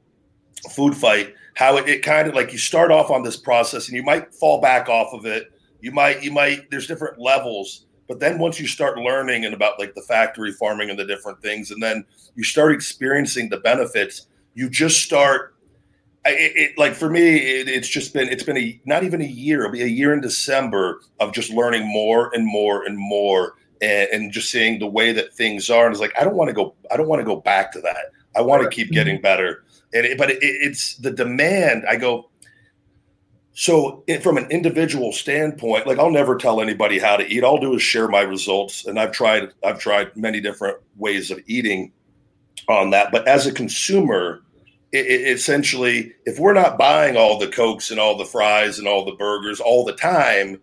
[0.71, 3.95] Food Fight, how it, it kind of like you start off on this process and
[3.95, 5.51] you might fall back off of it.
[5.81, 7.85] You might, you might, there's different levels.
[8.07, 11.41] But then once you start learning and about like the factory farming and the different
[11.41, 12.05] things, and then
[12.35, 14.26] you start experiencing the benefits,
[14.57, 15.53] you just start
[16.25, 19.25] it, it, like for me it, it's just been it's been a not even a
[19.25, 23.53] year it'll be a year in december of just learning more and more and more
[23.81, 25.85] and, and just seeing the way that things are.
[25.85, 27.81] And it's like i don't want to go i don't want to go back to
[27.81, 28.11] that.
[28.35, 29.23] I want to keep getting mm-hmm.
[29.23, 29.63] better.
[29.93, 32.29] And but it's the demand i go
[33.53, 37.43] so from an individual standpoint like i'll never tell anybody how to eat.
[37.43, 41.29] All i'll do is share my results and i've tried i've tried many different ways
[41.29, 41.91] of eating
[42.67, 43.11] on that.
[43.11, 44.41] But as a consumer
[44.91, 48.87] it, it essentially, if we're not buying all the cokes and all the fries and
[48.87, 50.59] all the burgers all the time,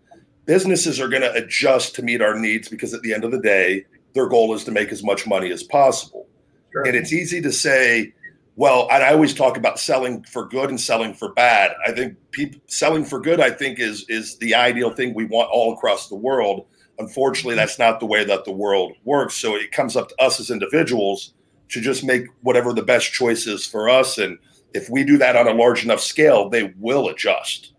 [0.47, 3.41] businesses are going to adjust to meet our needs because at the end of the
[3.41, 3.85] day,
[4.15, 6.27] their goal is to make as much money as possible.
[6.73, 6.87] Sure.
[6.87, 8.15] And it's easy to say,
[8.57, 11.73] well, and I always talk about selling for good and selling for bad.
[11.87, 15.51] I think people selling for good, I think, is is the ideal thing we want
[15.51, 16.67] all across the world.
[16.99, 19.35] Unfortunately, that's not the way that the world works.
[19.35, 21.35] So it comes up to us as individuals
[21.69, 24.19] to just make whatever the best choice is for us.
[24.19, 24.39] And
[24.75, 27.73] if we do that on a large enough scale, they will adjust.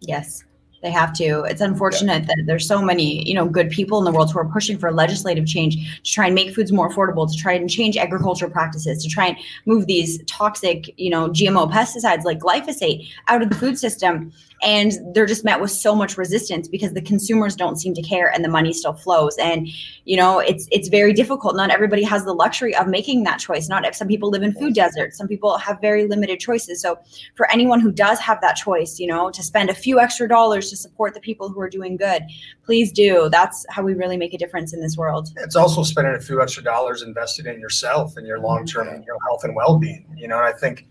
[0.00, 0.44] Yes.
[0.82, 1.42] They have to.
[1.42, 2.34] It's unfortunate yeah.
[2.34, 4.90] that there's so many, you know, good people in the world who are pushing for
[4.90, 9.02] legislative change to try and make foods more affordable, to try and change agricultural practices,
[9.02, 13.56] to try and move these toxic, you know, GMO pesticides like glyphosate out of the
[13.56, 17.94] food system and they're just met with so much resistance because the consumers don't seem
[17.94, 19.68] to care and the money still flows and
[20.04, 23.68] you know it's it's very difficult not everybody has the luxury of making that choice
[23.68, 26.98] not if some people live in food deserts some people have very limited choices so
[27.34, 30.70] for anyone who does have that choice you know to spend a few extra dollars
[30.70, 32.22] to support the people who are doing good,
[32.64, 33.28] please do.
[33.30, 35.28] That's how we really make a difference in this world.
[35.36, 39.06] It's also spending a few extra dollars invested in yourself and your long term you
[39.06, 40.06] know, health and well being.
[40.16, 40.86] You know, and I think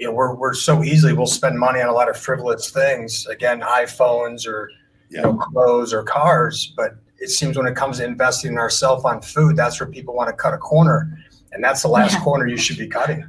[0.00, 3.26] you know we're we're so easily we'll spend money on a lot of frivolous things.
[3.26, 4.70] Again, iPhones or
[5.10, 9.04] you know clothes or cars, but it seems when it comes to investing in ourselves
[9.04, 11.18] on food, that's where people want to cut a corner,
[11.52, 12.24] and that's the last Yeah.
[12.24, 13.26] corner you should be cutting.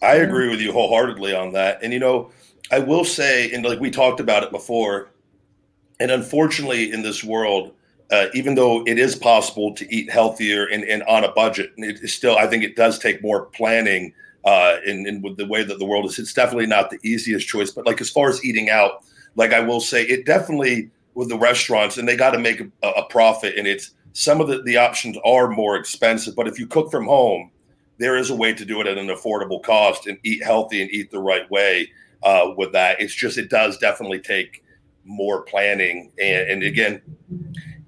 [0.00, 1.80] I agree with you wholeheartedly on that.
[1.82, 2.30] And you know,
[2.70, 5.08] I will say, and like we talked about it before,
[5.98, 7.72] and unfortunately in this world,
[8.12, 11.84] uh, even though it is possible to eat healthier and, and on a budget, and
[11.84, 14.14] it is still, I think it does take more planning.
[14.44, 17.46] Uh, in, in with the way that the world is, it's definitely not the easiest
[17.46, 17.70] choice.
[17.70, 19.04] But like as far as eating out,
[19.36, 22.88] like I will say, it definitely with the restaurants, and they got to make a,
[22.88, 26.34] a profit, and it's some of the, the options are more expensive.
[26.34, 27.50] But if you cook from home,
[27.98, 30.90] there is a way to do it at an affordable cost and eat healthy and
[30.90, 31.90] eat the right way
[32.22, 33.00] uh, with that.
[33.00, 34.64] It's just it does definitely take
[35.04, 37.02] more planning, and, and again,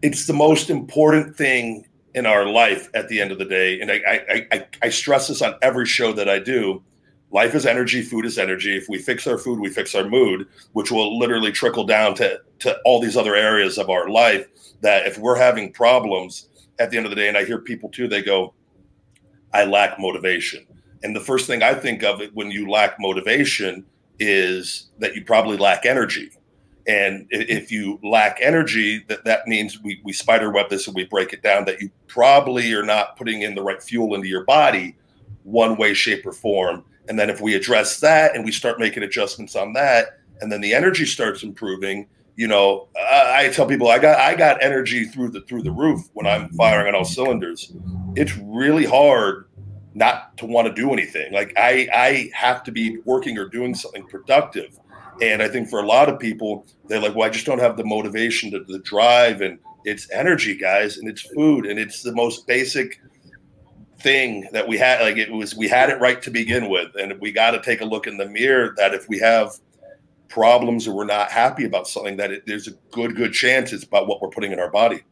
[0.02, 3.80] it's the most important thing in our life at the end of the day.
[3.80, 6.82] And I, I, I, I stress this on every show that I do.
[7.30, 8.76] Life is energy, food is energy.
[8.76, 12.40] If we fix our food, we fix our mood, which will literally trickle down to,
[12.58, 14.46] to all these other areas of our life.
[14.82, 16.48] That if we're having problems
[16.78, 18.52] at the end of the day, and I hear people too, they go,
[19.54, 20.66] I lack motivation.
[21.02, 23.84] And the first thing I think of it when you lack motivation
[24.18, 26.30] is that you probably lack energy.
[26.86, 31.04] And if you lack energy, that, that means we, we spider web this and we
[31.04, 34.44] break it down that you probably are not putting in the right fuel into your
[34.44, 34.96] body
[35.44, 36.84] one way, shape, or form.
[37.08, 40.60] And then if we address that and we start making adjustments on that, and then
[40.60, 45.04] the energy starts improving, you know, I, I tell people I got I got energy
[45.04, 47.72] through the through the roof when I'm firing on all cylinders.
[48.16, 49.46] It's really hard
[49.94, 51.32] not to want to do anything.
[51.32, 54.78] Like I I have to be working or doing something productive.
[55.20, 57.76] And I think for a lot of people, they're like, well, I just don't have
[57.76, 62.12] the motivation to the drive and it's energy, guys, and it's food, and it's the
[62.12, 63.00] most basic
[63.98, 65.00] thing that we had.
[65.00, 67.80] Like it was, we had it right to begin with, and we got to take
[67.80, 69.52] a look in the mirror that if we have
[70.28, 73.84] problems or we're not happy about something, that it, there's a good, good chance it's
[73.84, 75.02] about what we're putting in our body.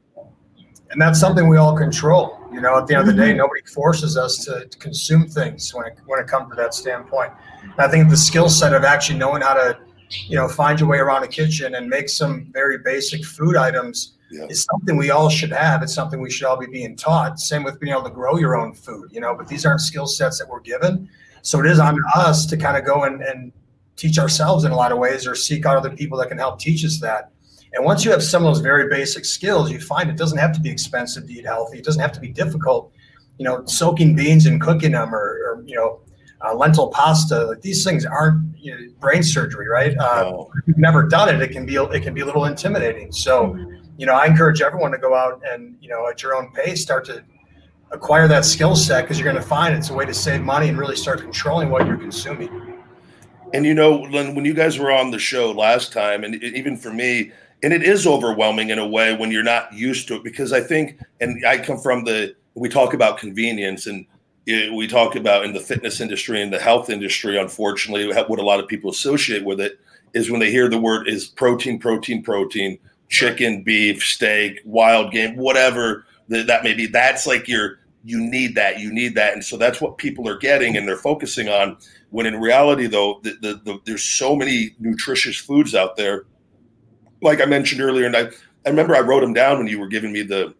[0.90, 2.38] and that's something we all control.
[2.52, 3.38] You know, at the end of the day, mm-hmm.
[3.38, 7.32] nobody forces us to, to consume things when it when it comes to that standpoint.
[7.62, 9.78] And I think the skill set of actually knowing how to,
[10.26, 14.14] you know, find your way around a kitchen and make some very basic food items
[14.30, 14.46] Yeah.
[14.48, 15.82] is something we all should have.
[15.82, 17.38] It's something we should all be being taught.
[17.40, 19.10] Same with being able to grow your own food.
[19.12, 21.08] You know, but these aren't skill sets that we're given.
[21.42, 23.52] So it is on us to kind of go and, and
[23.96, 26.58] teach ourselves in a lot of ways or seek out other people that can help
[26.58, 27.30] teach us that.
[27.72, 30.52] And once you have some of those very basic skills, you find it doesn't have
[30.54, 31.78] to be expensive to eat healthy.
[31.78, 32.92] It doesn't have to be difficult.
[33.38, 36.00] You know, soaking beans and cooking them, or, or you know,
[36.44, 37.44] uh, lentil pasta.
[37.46, 39.96] Like these things aren't you know, brain surgery, right?
[39.98, 40.50] Uh, No.
[40.56, 43.12] if you've never done it, it can be it can be a little intimidating.
[43.12, 43.56] So,
[43.96, 46.82] you know, I encourage everyone to go out and you know at your own pace
[46.82, 47.22] start to
[47.92, 50.68] acquire that skill set because you're going to find it's a way to save money
[50.68, 52.78] and really start controlling what you're consuming.
[53.52, 56.76] And you know, when, when you guys were on the show last time, and even
[56.76, 57.32] for me,
[57.64, 60.60] and it is overwhelming in a way when you're not used to it, because I
[60.60, 64.06] think, and I come from the, we talk about convenience and
[64.74, 68.60] we talk about in the fitness industry and the health industry, unfortunately, what a lot
[68.60, 69.80] of people associate with it
[70.14, 75.36] is when they hear the word is protein, protein, protein, chicken, beef, steak, wild game,
[75.36, 76.86] whatever that, may be.
[76.86, 79.34] That's like your, you need that, you need that.
[79.34, 81.76] And so that's what people are getting and they're focusing on.
[82.10, 86.24] When in reality, though, the, the, the, there's so many nutritious foods out there.
[87.22, 88.30] Like I mentioned earlier, and I,
[88.64, 90.54] I remember I wrote them down when you were giving me the,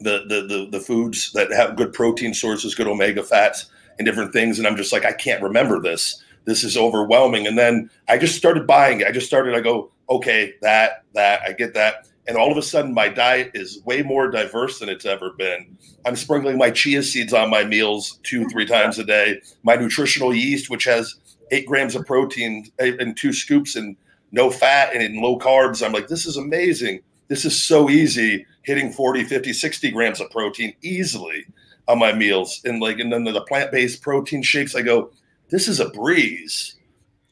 [0.00, 3.66] the, the, the, the foods that have good protein sources, good omega fats,
[3.98, 4.58] and different things.
[4.58, 6.22] And I'm just like, I can't remember this.
[6.46, 7.46] This is overwhelming.
[7.46, 9.06] And then I just started buying it.
[9.06, 12.06] I just started, I go, okay, that, that, I get that.
[12.26, 15.76] And all of a sudden, my diet is way more diverse than it's ever been.
[16.04, 18.74] I'm sprinkling my chia seeds on my meals two, three mm-hmm.
[18.74, 19.40] times a day.
[19.62, 21.16] My nutritional yeast, which has
[21.50, 23.96] eight grams of protein eh, and two scoops and
[24.32, 25.84] no fat and in low carbs.
[25.84, 27.00] I'm like, this is amazing.
[27.28, 31.46] This is so easy hitting 40, 50, 60 grams of protein easily
[31.88, 32.60] on my meals.
[32.64, 35.10] And like, and then the plant based protein shakes, I go,
[35.50, 36.76] this is a breeze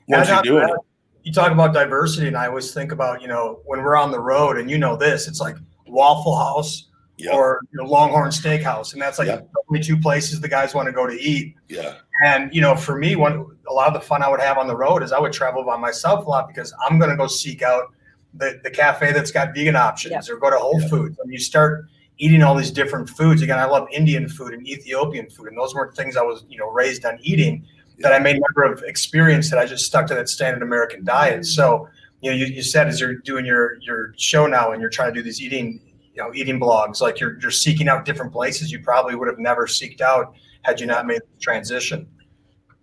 [0.09, 0.77] once you're doing it.
[1.23, 4.21] you talk about diversity, and I always think about you know when we're on the
[4.21, 7.33] road, and you know this, it's like Waffle House Yeah.
[7.35, 10.87] or you know, Longhorn Steakhouse, and that's like the only two places the guys want
[10.87, 11.55] to go to eat.
[11.69, 11.97] Yeah.
[12.25, 14.67] And you know, for me, one a lot of the fun I would have on
[14.67, 17.27] the road is I would travel by myself a lot because I'm going to go
[17.29, 17.93] seek out
[18.39, 20.89] the the cafe that's got vegan options or go to Whole Yeah.
[20.89, 21.19] Foods.
[21.19, 21.87] And you start
[22.19, 23.43] eating all these different foods.
[23.43, 26.59] Again, I love Indian food and Ethiopian food, and those weren't things I was you
[26.59, 27.67] know raised on eating
[28.01, 31.41] that I may never have experienced that I just stuck to that standard American diet.
[31.41, 31.43] Mm-hmm.
[31.45, 31.89] So
[32.21, 35.13] you know, you, you said as you're doing your your show now and you're trying
[35.13, 35.81] to do these eating,
[36.15, 39.39] you know, eating blogs, like you're you're seeking out different places you probably would have
[39.39, 42.07] never seeked out had you not made the transition.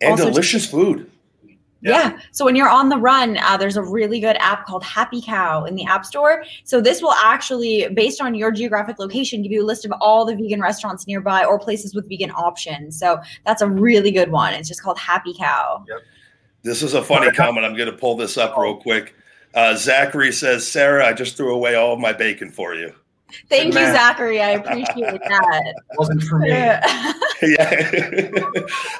[0.01, 1.11] And Also- delicious food.
[1.91, 2.19] Yeah.
[2.31, 5.65] So when you're on the run, uh, there's a really good app called Happy Cow
[5.65, 6.43] in the App Store.
[6.63, 10.25] So this will actually, based on your geographic location, give you a list of all
[10.25, 12.97] the vegan restaurants nearby or places with vegan options.
[12.97, 14.53] So that's a really good one.
[14.53, 15.85] It's just called Happy Cow.
[15.87, 15.99] Yep.
[16.63, 17.65] This is a funny comment.
[17.65, 19.15] I'm going to pull this up real quick.
[19.53, 22.93] Uh, Zachary says, Sarah, I just threw away all of my bacon for you.
[23.49, 23.93] Thank you, man.
[23.93, 24.41] Zachary.
[24.41, 25.61] I appreciate that.
[25.65, 26.49] It wasn't for me.
[26.49, 26.81] yeah.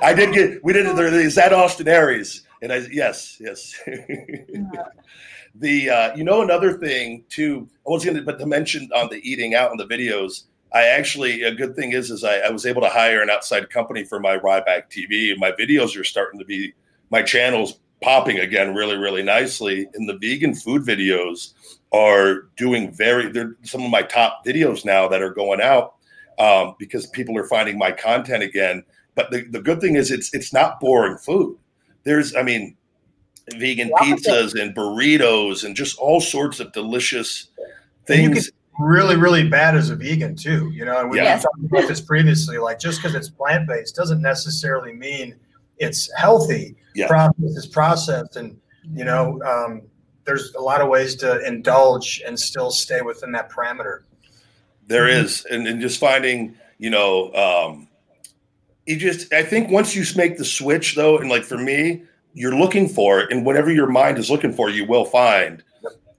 [0.02, 2.45] I did get, we did, there is that Austin Aries.
[2.66, 3.80] And I, yes, yes.
[5.56, 9.10] the, uh, you know, another thing too, I was going to, but to mention on
[9.10, 12.50] the eating out in the videos, I actually, a good thing is, is I, I
[12.50, 16.04] was able to hire an outside company for my Ryback TV and my videos are
[16.04, 16.74] starting to be,
[17.12, 19.88] my channel's popping again really, really nicely.
[19.94, 21.54] And the vegan food videos
[21.92, 25.98] are doing very, they're some of my top videos now that are going out
[26.40, 28.84] um, because people are finding my content again.
[29.14, 31.58] But the, the good thing is it's it's not boring food.
[32.06, 32.78] There's, I mean,
[33.58, 37.50] vegan pizzas and burritos and just all sorts of delicious
[38.08, 38.52] And you things.
[38.80, 40.72] really, really bad as a vegan too.
[40.72, 41.28] You know, and we Yes.
[41.28, 42.58] have talked about this previously.
[42.58, 45.36] Like just because it's plant based doesn't necessarily mean
[45.78, 46.76] it's healthy.
[46.96, 47.08] Yeah.
[47.08, 48.58] Process is processed, and
[48.94, 49.82] you know, um,
[50.26, 54.00] there's a lot of ways to indulge and still stay within that parameter.
[54.88, 55.24] There Mhm.
[55.24, 57.88] is, and, and just finding, you know, um,
[58.86, 62.56] you just, I think once you make the switch though, and like for me, you're
[62.56, 65.64] looking for it, and whatever your mind is looking for, you will find.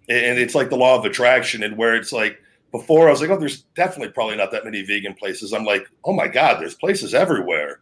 [0.08, 2.40] And it's like the law of attraction, and where it's like
[2.72, 5.52] before, I was like, oh, there's definitely probably not that many vegan places.
[5.52, 7.80] I'm like, oh my God, there's places everywhere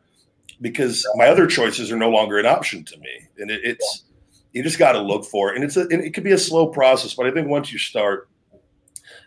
[0.61, 3.29] because my other choices are no longer an option to me.
[3.39, 4.05] And it, it's,
[4.53, 5.57] you just got to look for it.
[5.57, 7.79] And it's a, and it could be a slow process, but I think once you
[7.79, 8.29] start,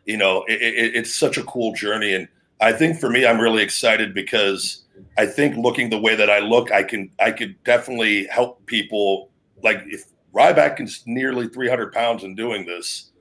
[0.06, 2.14] you know, it, it, it's such a cool journey.
[2.14, 2.28] And
[2.60, 4.84] I think for me, I'm really excited because
[5.18, 9.30] I think looking the way that I look, I can, I could definitely help people.
[9.64, 13.12] Like if Ryback is nearly 300 pounds in doing this,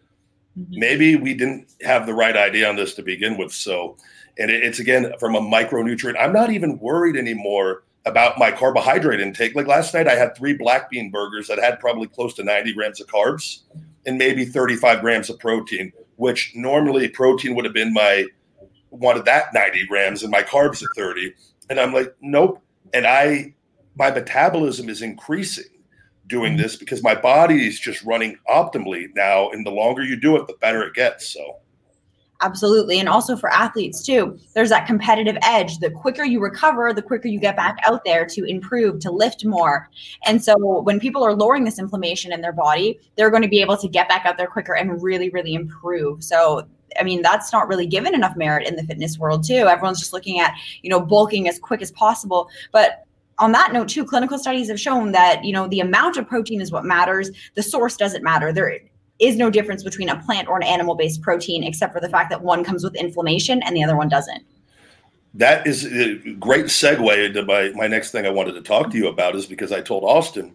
[0.58, 0.78] mm-hmm.
[0.78, 3.52] maybe we didn't have the right idea on this to begin with.
[3.52, 3.96] So,
[4.38, 6.16] and it, it's again from a micronutrient.
[6.18, 9.54] I'm not even worried anymore about my carbohydrate intake.
[9.54, 12.72] Like last night, I had three black bean burgers that had probably close to 90
[12.72, 13.62] grams of carbs
[14.06, 18.26] and maybe 35 grams of protein, which normally protein would have been my
[18.98, 21.34] wanted that 90 grams and my carbs at 30.
[21.70, 22.62] And I'm like, nope.
[22.94, 23.54] And I,
[23.96, 25.64] my metabolism is increasing
[26.26, 26.62] doing mm-hmm.
[26.62, 29.50] this because my body is just running optimally now.
[29.50, 31.28] And the longer you do it, the better it gets.
[31.28, 31.58] So,
[32.42, 33.00] Absolutely.
[33.00, 35.78] And also for athletes too, there's that competitive edge.
[35.78, 39.44] The quicker you recover, the quicker you get back out there to improve, to lift
[39.44, 39.88] more.
[40.26, 43.62] And so when people are lowering this inflammation in their body, they're going to be
[43.62, 46.22] able to get back out there quicker and really, really improve.
[46.22, 49.66] So I mean, that's not really given enough merit in the fitness world too.
[49.68, 52.48] Everyone's just looking at, you know, bulking as quick as possible.
[52.72, 53.04] But
[53.38, 56.60] on that note too, clinical studies have shown that, you know, the amount of protein
[56.60, 57.30] is what matters.
[57.54, 58.52] The source doesn't matter.
[58.52, 58.78] There
[59.18, 62.30] is no difference between a plant or an animal based protein except for the fact
[62.30, 64.42] that one comes with inflammation and the other one doesn't.
[65.36, 68.96] that is a great segue into my, my next thing I wanted to talk to
[68.96, 70.54] you about is because I told Austin,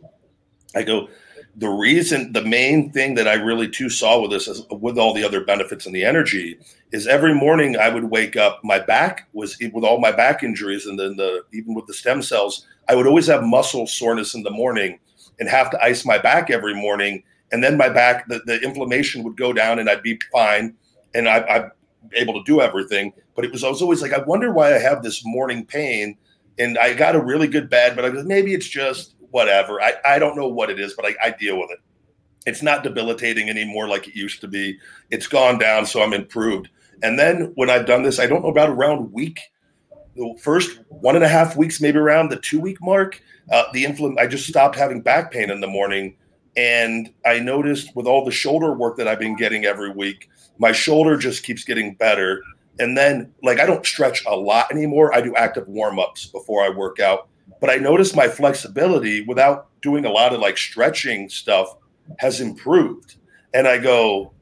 [0.75, 1.08] I go,
[1.56, 5.14] the reason, the main thing that I really too saw with this, is, with all
[5.14, 6.58] the other benefits and the energy,
[6.92, 8.62] is every morning I would wake up.
[8.64, 12.22] My back was with all my back injuries, and then the even with the stem
[12.22, 15.00] cells, I would always have muscle soreness in the morning,
[15.40, 17.24] and have to ice my back every morning.
[17.52, 20.76] And then my back, the, the inflammation would go down, and I'd be fine,
[21.14, 21.72] and I, I'm
[22.14, 23.12] able to do everything.
[23.36, 26.18] But it was I was always like, I wonder why I have this morning pain,
[26.58, 29.82] and I got a really good bed, but I was maybe it's just whatever.
[29.82, 31.80] I, I don't know what it is, but I, I deal with it.
[32.46, 34.78] It's not debilitating anymore like it used to be.
[35.10, 36.70] It's gone down, so I'm improved.
[37.04, 39.39] And then when I've done this, I don't know about around week,
[40.15, 43.86] the first one and a half weeks, maybe around the two week mark, uh, the
[43.86, 44.20] inflamm.
[44.20, 46.15] I just stopped having back pain in the morning,
[46.56, 50.72] and I noticed with all the shoulder work that I've been getting every week, my
[50.72, 52.41] shoulder just keeps getting better.
[52.80, 55.14] And then, like, I don't stretch a lot anymore.
[55.14, 57.28] I do active warm ups before I work out
[57.62, 61.78] but I noticed my flexibility without doing a lot of like stretching stuff
[62.18, 63.16] has improved.
[63.53, 64.34] And I go,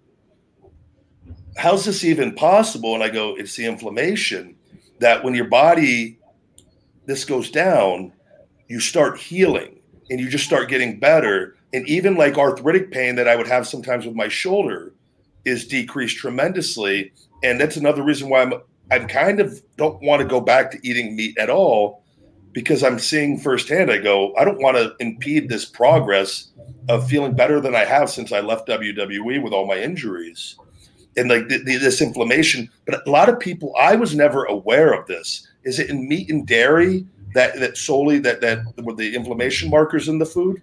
[1.58, 2.96] how's this even possible?
[2.96, 4.56] And I go, it's the inflammation
[5.00, 6.18] that when your body,
[7.06, 8.14] this goes down,
[8.70, 11.58] you start healing and you just start getting better.
[11.74, 14.94] And even like arthritic pain that I would have sometimes with my shoulder
[15.44, 17.12] is decreased tremendously.
[17.44, 18.54] And that's another reason why I'm,
[18.92, 22.04] I'm kind of don't want to go back to eating meat at all
[22.52, 23.92] because I'm seeing firsthand.
[23.92, 26.50] I go, I don't want to impede this progress
[26.88, 30.58] of feeling better than I have since I left WWE with all my injuries
[31.18, 32.70] and like this inflammation.
[32.86, 35.48] But a lot of people, I was never aware of this.
[35.64, 40.08] Is it in meat and dairy that that solely that that were the inflammation markers
[40.08, 40.62] in the food?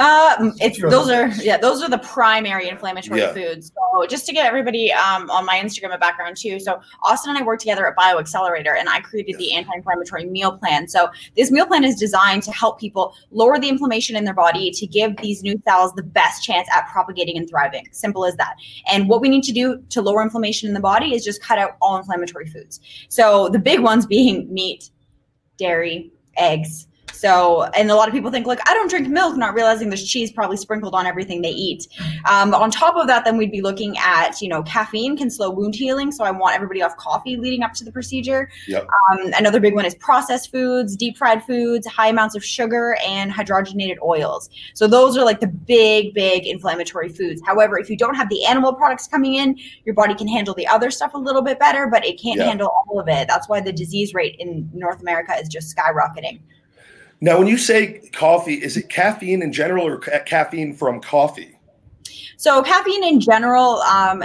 [0.00, 3.34] Uh, it's those are yeah those are the primary inflammatory Yeah.
[3.34, 3.70] foods.
[3.92, 6.58] So just to get everybody um, on my Instagram a background too.
[6.58, 10.88] So Austin and I work together at BioXcellerator, and I created the anti-inflammatory meal plan.
[10.88, 14.70] So this meal plan is designed to help people lower the inflammation in their body
[14.70, 17.86] to give these new cells the best chance at propagating and thriving.
[17.92, 18.54] Simple as that.
[18.90, 21.58] And what we need to do to lower inflammation in the body is just cut
[21.58, 22.80] out all inflammatory foods.
[23.10, 24.90] So the big ones being meat,
[25.58, 26.86] dairy, eggs.
[27.12, 30.06] So, and a lot of people think, like, I don't drink milk, not realizing there's
[30.06, 31.86] cheese probably sprinkled on everything they eat.
[32.28, 35.50] Um, on top of that, then we'd be looking at, you know, caffeine can slow
[35.50, 36.12] wound healing.
[36.12, 38.50] So I want everybody off coffee leading up to the procedure.
[38.68, 38.86] Yep.
[39.10, 43.30] Um, another big one is processed foods, deep fried foods, high amounts of sugar, and
[43.30, 44.48] hydrogenated oils.
[44.74, 47.42] So those are like the big, big inflammatory foods.
[47.44, 50.66] However, if you don't have the animal products coming in, your body can handle the
[50.66, 52.46] other stuff a little bit better, but it can't Yeah.
[52.46, 53.28] handle all of it.
[53.28, 56.40] That's why the disease rate in North America is just skyrocketing.
[57.20, 61.58] Now, when you say coffee, is it caffeine in general or ca- caffeine from coffee?
[62.36, 64.24] So caffeine in general, um,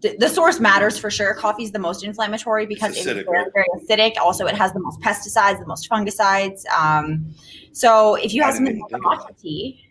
[0.00, 1.34] the, the source matters for sure.
[1.34, 3.52] Coffee is the most inflammatory because It's it's, acidic, very, right?
[3.52, 4.16] very acidic.
[4.18, 6.66] Also, it has the most pesticides, the most fungicides.
[6.68, 7.34] Um,
[7.72, 9.84] so if you I have something like matcha tea,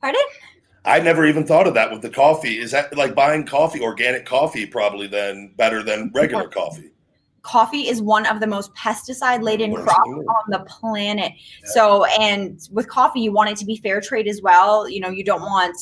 [0.00, 0.20] pardon?
[0.84, 2.58] I never even thought of that with the coffee.
[2.58, 6.91] Is that like buying coffee, organic coffee, probably then better than regular coffee?
[7.42, 11.32] Coffee is one of the most pesticide laden crops on the planet.
[11.64, 14.88] So, and with coffee, you want it to be fair trade as well.
[14.88, 15.76] You know, you don't want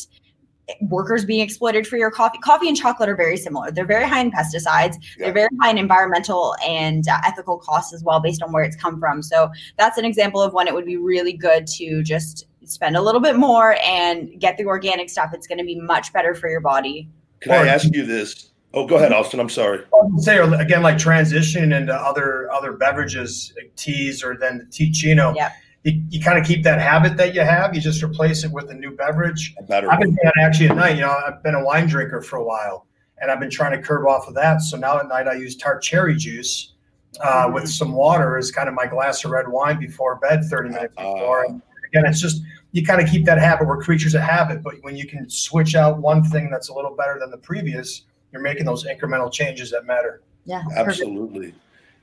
[0.82, 2.38] workers being exploited for your coffee.
[2.38, 3.70] Coffee and chocolate are very similar.
[3.70, 4.94] They're very high in pesticides.
[5.18, 5.26] Yeah.
[5.26, 8.76] They're very high in environmental and uh, ethical costs as well, based on where it's
[8.76, 9.22] come from.
[9.22, 13.02] So that's an example of when it would be really good to just spend a
[13.02, 15.30] little bit more and get the organic stuff.
[15.34, 17.08] It's going to be much better for your body.
[17.40, 18.49] Can I ask you this?
[18.72, 19.40] Oh, go ahead, Austin.
[19.40, 19.84] I'm sorry.
[20.18, 25.52] say again like transition into other other beverages like teas or then the Teeccino Yep.
[25.84, 28.70] you, you kind of keep that habit that you have you just replace it with
[28.70, 29.90] a new beverage Better.
[29.90, 32.36] i've been doing that actually at night you know i've been a wine drinker for
[32.36, 32.86] a while
[33.18, 35.56] and i've been trying to curb off of that so now at night i use
[35.56, 36.74] tart cherry juice
[37.20, 37.54] uh, mm-hmm.
[37.54, 40.72] with some water as kind of my glass of red wine before bed 30 uh,
[40.72, 41.14] minutes uh.
[41.14, 42.42] before and again it's just
[42.72, 45.74] you kind of keep that habit we're creatures of habit but when you can switch
[45.74, 48.02] out one thing that's a little better than the previous
[48.32, 50.62] you're making those incremental changes that matter Yeah.
[50.62, 50.88] perfect.
[51.00, 51.54] Absolutely.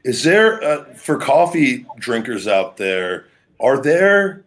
[0.03, 3.25] Is there uh, for coffee drinkers out there?
[3.59, 4.45] Are there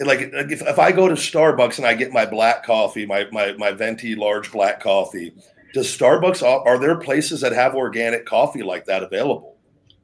[0.00, 3.26] like like if, if I go to Starbucks and I get my black coffee, my
[3.30, 5.32] my my venti large black coffee,
[5.74, 9.56] does Starbucks are there places that have organic coffee like that available?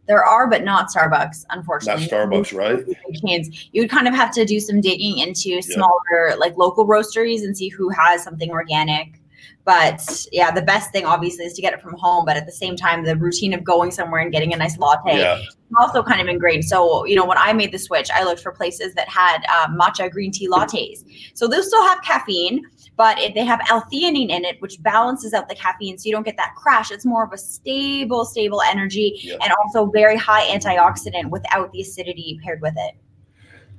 [0.07, 2.03] There are, but not Starbucks, unfortunately.
[2.03, 2.11] Not.
[2.11, 2.85] Starbucks, right?
[3.27, 3.69] chains.
[3.73, 7.57] You would kind of have to do some digging into smaller, like local roasteries and
[7.57, 9.19] see who has something organic.
[9.65, 12.25] But yeah, the best thing obviously is to get it from home.
[12.27, 15.19] But at the same time, the routine of going somewhere and getting a nice latte
[15.19, 15.41] Yeah.
[15.79, 16.65] also kind of ingrained.
[16.67, 19.69] So you know, when I made the switch, I looked for places that had uh,
[19.69, 21.05] matcha green tea lattes.
[21.35, 22.63] So those still have caffeine,
[22.97, 26.25] but if they have L-theanine in it, which balances out the caffeine, so you don't
[26.27, 26.91] get that crash.
[26.91, 29.37] It's more of a stable, stable energy, Yeah.
[29.43, 32.95] and also very high antioxidant without the acidity paired with it.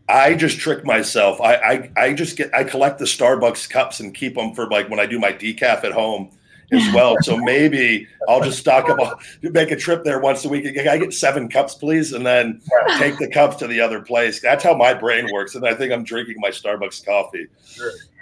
[0.07, 1.41] I just trick myself.
[1.41, 4.89] I, I I just get I collect the Starbucks cups and keep them for like
[4.89, 6.31] when I do my decaf at home
[6.71, 7.15] as well.
[7.21, 10.77] so maybe I'll just stock up, I'll make a trip there once a week.
[10.77, 12.61] I get seven cups, please, and then
[12.97, 14.41] take the cups to the other place.
[14.41, 17.47] That's how my brain works, and I think I'm drinking my Starbucks coffee.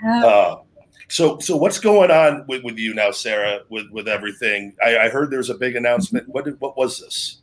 [0.06, 0.58] Uh,
[1.10, 3.62] so so what's going on with, with you now, Sarah?
[3.70, 6.28] With with everything, I, I heard there's a big announcement.
[6.30, 7.43] What did, what was this?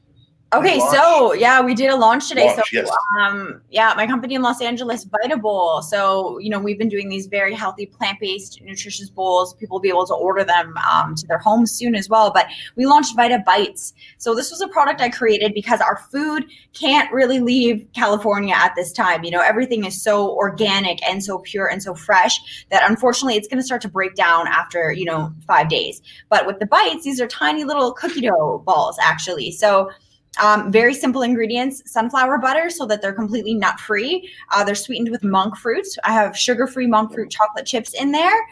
[0.53, 0.97] Okay, Launch.
[0.97, 2.47] so yeah, we did a launch today.
[2.47, 2.91] Launch, so yes.
[3.21, 5.83] um yeah, my company in Los Angeles, Vitabowl.
[5.85, 9.55] So, you know, we've been doing these very healthy plant-based nutritious bowls.
[9.55, 12.33] People will be able to order them um, to their homes soon as well.
[12.33, 13.95] But we launched Vitabites.
[14.19, 18.75] So this was a product I created because our food can't really leave California at
[18.75, 19.23] this time.
[19.23, 23.47] You know, everything is so organic and so pure and so fresh that unfortunately it's
[23.47, 26.03] going to start to break down after, you know, 5 days.
[26.29, 29.53] But with the bites, these are tiny little cookie dough balls actually.
[29.53, 29.91] So
[30.39, 34.31] um, very simple ingredients sunflower butter so that they're completely nut free.
[34.53, 35.87] Uh, they're sweetened with monk fruit.
[36.05, 38.47] I have sugar free monk fruit chocolate chips in there,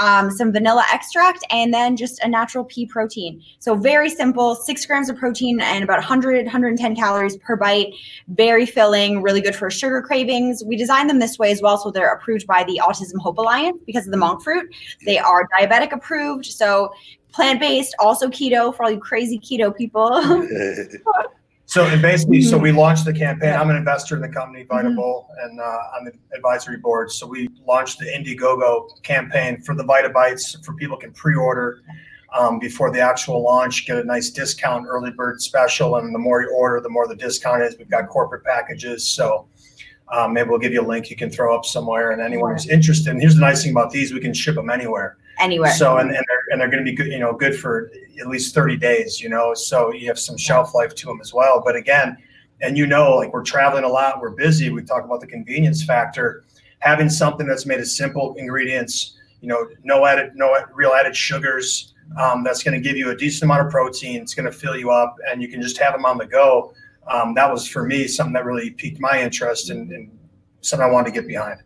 [0.00, 3.42] um, some vanilla extract, and then just a natural pea protein.
[3.58, 7.92] So, very simple six grams of protein and about 100, 110 calories per bite.
[8.28, 10.62] Very filling, really good for sugar cravings.
[10.64, 13.78] We designed them this way as well so they're approved by the Autism Hope Alliance
[13.86, 14.72] because of the monk fruit.
[15.04, 16.46] They are diabetic approved.
[16.46, 16.92] So,
[17.34, 20.10] plant based, also keto for all you crazy keto people.
[21.66, 22.62] So and basically, so Mm-hmm.
[22.62, 23.54] we launched the campaign.
[23.54, 25.64] I'm an investor in the company Vitabowl and uh,
[25.96, 27.10] on the advisory board.
[27.10, 31.80] So we launched the Indiegogo campaign for the Vitabites for people can pre-order
[32.38, 36.42] um, before the actual launch, get a nice discount, early bird special, and the more
[36.42, 37.78] you order, the more the discount is.
[37.78, 39.48] We've got corporate packages, so
[40.12, 42.10] um, maybe we'll give you a link you can throw up somewhere.
[42.10, 44.68] And anyone who's interested, and here's the nice thing about these: we can ship them
[44.68, 45.16] anywhere.
[45.38, 45.72] Anywhere.
[45.72, 48.26] So and, and they're and they're going to be good, you know, good for at
[48.26, 49.54] least 30 days, you know.
[49.54, 51.62] So you have some shelf life to them as well.
[51.64, 52.16] But again,
[52.60, 54.70] and you know, like we're traveling a lot, we're busy.
[54.70, 56.44] We talk about the convenience factor.
[56.78, 61.94] Having something that's made of simple ingredients, you know, no added, no real added sugars.
[62.20, 64.20] Um, that's going to give you a decent amount of protein.
[64.20, 66.74] It's going to fill you up, and you can just have them on the go.
[67.06, 70.10] Um, that was for me something that really piqued my interest and, and
[70.60, 71.60] something I wanted to get behind.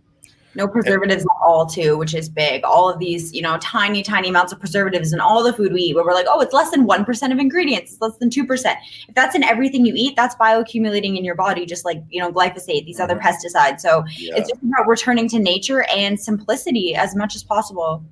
[0.59, 4.29] No preservatives at all too which is big all of these you know tiny tiny
[4.29, 6.71] amounts of preservatives in all the food we eat where we're like oh it's less
[6.71, 8.77] than 1% of ingredients it's less than 2%
[9.09, 12.31] if that's in everything you eat that's bioaccumulating in your body just like you know
[12.31, 13.29] glyphosate these other mm-hmm.
[13.29, 14.35] pesticides so Yeah.
[14.37, 18.03] it's just about returning to nature and simplicity as much as possible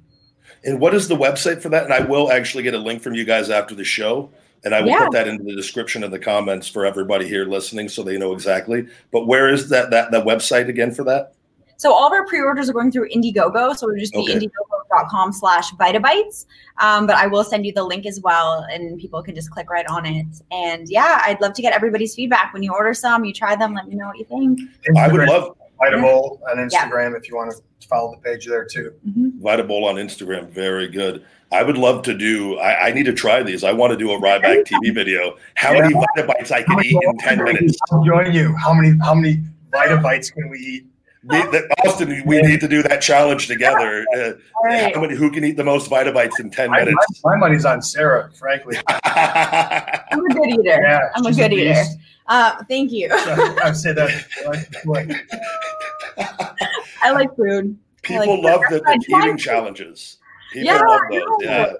[0.64, 1.84] And what is the website for that?
[1.84, 4.30] And I will actually get a link from you guys after the show.
[4.64, 5.05] And I will Yeah.
[5.05, 8.32] put that into the description of the comments for everybody here listening so they know
[8.32, 8.86] exactly.
[9.12, 11.34] But where is that that, that website again for that?
[11.77, 13.77] So all of our pre-orders are going through Indiegogo.
[13.77, 14.35] So it'll just be Okay.
[14.35, 16.47] indiegogo.com slash Vitabites.
[16.79, 19.68] Um, but I will send you the link as well and people can just click
[19.70, 20.27] right on it.
[20.51, 22.53] And yeah, I'd love to get everybody's feedback.
[22.55, 24.61] When you order some, you try them, let me know what you think.
[24.97, 26.89] I would love Vitabowl on Yeah.
[26.89, 28.93] Instagram if you want to follow the page there too.
[29.07, 29.39] Mhm.
[29.41, 30.49] Vitabowl on Instagram.
[30.49, 31.22] Very good.
[31.53, 32.59] I would love to do.
[32.59, 33.62] I, I need to try these.
[33.62, 35.37] I want to do a Ryback TV video.
[35.55, 37.77] How many Vitabites I can eat in ten minutes?
[37.93, 38.57] I'll join you.
[38.57, 40.87] How many how many Vitabites can we eat?
[41.29, 44.05] The- the- Austin, we need to do that challenge together.
[44.16, 44.95] Uh, All right.
[44.95, 45.14] how many?
[45.16, 47.22] Who can eat the most Vitabites in ten I, minutes?
[47.24, 48.77] my, my money's on Sarah, frankly.
[49.05, 50.62] I'm a good eater.
[50.64, 51.83] Yeah, I'm a she's good eater.
[52.29, 53.09] Uh, thank you.
[53.12, 54.27] I say that.
[54.47, 56.57] Like, like,
[57.03, 57.77] I like food.
[58.03, 60.18] People like- love the, the eating challenges.
[60.53, 61.20] People Yeah, love I those.
[61.20, 61.37] know.
[61.41, 61.72] Yeah.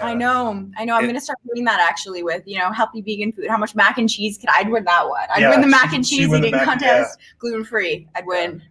[0.00, 0.68] I uh, know.
[0.76, 0.94] I know.
[0.94, 3.46] I'm It- going to start doing that actually with, you know, healthy vegan food.
[3.48, 5.26] How much mac and cheese could I'd win that one?
[5.34, 8.06] I'd Yeah, win the mac and cheese eating mac- contest, gluten free.
[8.14, 8.62] I'd win.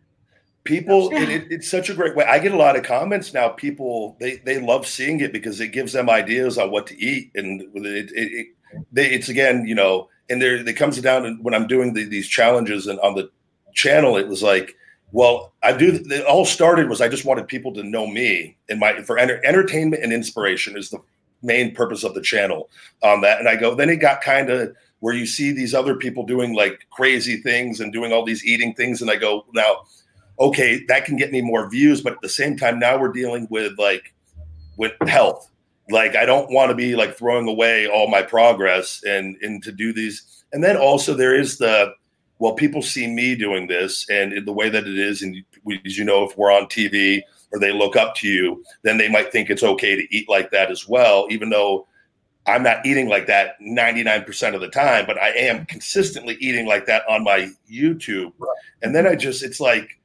[0.63, 2.25] People, and it, it's such a great way.
[2.25, 3.49] I get a lot of comments now.
[3.49, 7.31] People, they they love seeing it because it gives them ideas on what to eat,
[7.35, 8.47] and it, it, it
[8.91, 12.03] they, it's again, you know, and there it comes down to when I'm doing the,
[12.05, 13.29] these challenges and on the
[13.73, 14.75] channel, it was like,
[15.11, 16.01] well, I do.
[16.03, 19.39] It all started was I just wanted people to know me and my for enter,
[19.45, 20.97] entertainment and inspiration is the
[21.45, 22.69] main purpose of the channel
[23.03, 23.39] on that.
[23.39, 26.53] And I go, then it got kind of where you see these other people doing
[26.55, 29.83] like crazy things and doing all these eating things, and I go, now,
[30.39, 33.47] okay, that can get me more views, but at the same time, now we're dealing
[33.49, 34.13] with like
[34.77, 35.49] with health.
[35.89, 39.71] Like I don't want to be like throwing away all my progress and and to
[39.71, 40.43] do these.
[40.51, 41.93] And then also there is the
[42.39, 45.97] well, people see me doing this and the way that it is, and we, as
[45.97, 47.21] you know, if we're on TV
[47.51, 50.51] or they look up to you, then they might think it's okay to eat like
[50.51, 51.87] that as well, even though
[52.47, 56.85] I'm not eating like that 99% of the time, but I am consistently eating like
[56.85, 58.33] that on my YouTube.
[58.83, 59.99] And then I just, it's like,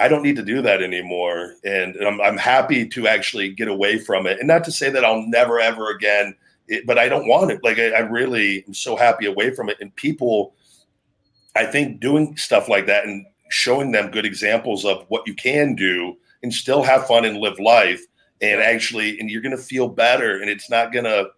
[0.00, 1.54] I don't need to do that anymore.
[1.64, 4.38] And, and I'm, I'm happy to actually get away from it.
[4.38, 6.34] And not to say that I'll never, ever again,
[6.66, 7.62] it, but I don't want it.
[7.62, 9.76] Like, I, I really am so happy away from it.
[9.80, 10.54] And people,
[11.54, 15.74] I think doing stuff like that and showing them good examples of what you can
[15.74, 18.00] do and still have fun and live life
[18.40, 21.28] and actually and you're going to feel better and it's not going to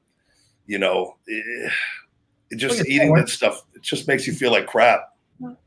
[0.67, 1.73] you know it,
[2.51, 5.11] it just Well, eating that stuff it just makes you feel like crap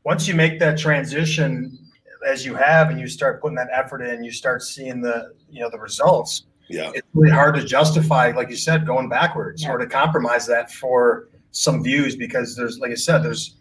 [0.04, 1.78] once you make that transition,
[2.26, 5.60] as you have, and you start putting that effort in, you start seeing the you
[5.60, 6.44] know the results.
[6.68, 9.70] yeah It's really hard to justify, like you said, going backwards Yeah.
[9.72, 13.57] or to compromise that for some views because there's, like I said, there's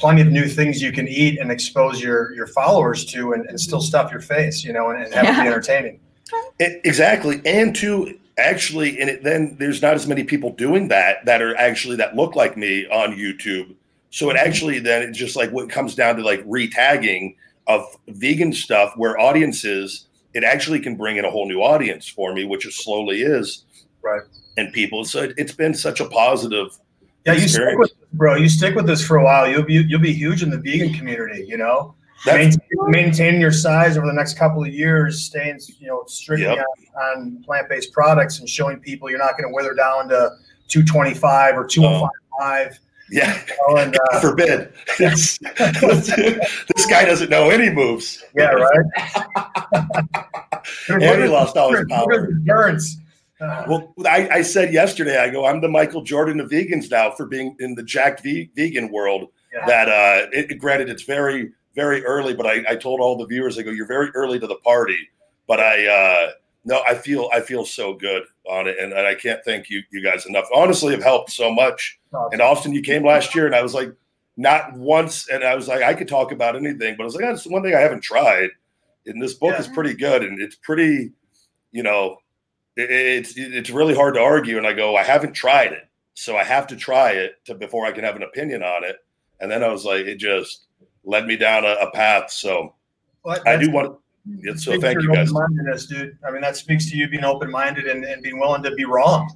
[0.00, 3.60] plenty of new things you can eat and expose your your followers to, and, and
[3.60, 6.00] still stuff your face, you know, and, and have it be entertaining.
[6.60, 7.40] It- exactly.
[7.44, 11.56] And to actually and it, then there's not as many people doing that that are
[11.56, 13.74] actually that look like me on youtube.
[14.10, 14.46] So it mm-hmm.
[14.48, 17.36] actually then it's just like what comes down to like retagging
[17.66, 22.32] of vegan stuff where audiences it actually can bring in a whole new audience for
[22.32, 23.64] me which it slowly is.
[24.02, 24.22] Right.
[24.56, 26.78] and people so it, it's been such a positive
[27.26, 28.36] Yeah, you stick with this, bro.
[28.36, 29.48] You stick with this for a while.
[29.48, 31.44] You'll be you'll be huge in the vegan community.
[31.46, 31.94] You know,
[32.26, 36.64] Maintain, maintaining your size over the next couple of years, staying you know strictly Yep.
[36.94, 40.30] on, on plant based products, and showing people you're not going to wither down to
[40.68, 42.78] 225 or 205.
[43.10, 45.38] yeah You know, and God uh, forbid Yes.
[45.58, 48.86] this guy doesn't know any moves yeah, right.
[50.88, 52.99] and he lost all his power endurance.
[53.40, 57.26] Well, I, I said yesterday, I go, I'm the Michael Jordan of vegans now for
[57.26, 59.28] being in the jacked ve- vegan world.
[59.52, 59.66] Yeah.
[59.66, 63.58] That, uh, it, granted, it's very, very early, but I, I told all the viewers,
[63.58, 64.98] I go, you're very early to the party.
[65.48, 66.30] But I, uh,
[66.64, 69.82] no, I feel, I feel so good on it, and, and I can't thank you,
[69.90, 70.44] you guys enough.
[70.54, 71.98] Honestly, have helped so much.
[72.12, 73.92] no, And Austin, you came last year, and I was like,
[74.36, 77.24] not once, and I was like, I could talk about anything, but I was like,
[77.24, 78.50] that's one thing I haven't tried.
[79.06, 79.60] And this book Yeah.
[79.60, 81.12] is pretty good, and it's pretty,
[81.72, 82.18] you know,
[82.76, 84.58] it's it's really hard to argue.
[84.58, 87.86] And I go, I haven't tried it, so I have to try it to before
[87.86, 88.96] I can have an opinion on it.
[89.40, 90.66] And then I was like, it just
[91.04, 92.30] led me down a, a path.
[92.30, 92.74] So
[93.24, 93.98] But I do want.
[94.26, 95.30] Yeah, so thank you guys.
[95.30, 96.18] open-mindedness, dude.
[96.26, 99.34] I mean, that speaks to you being open-minded and, and being willing to be wrong.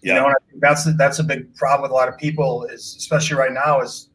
[0.00, 0.20] You Yeah.
[0.20, 2.96] know, and I think that's that's a big problem with a lot of people, is
[2.98, 4.08] especially right now, is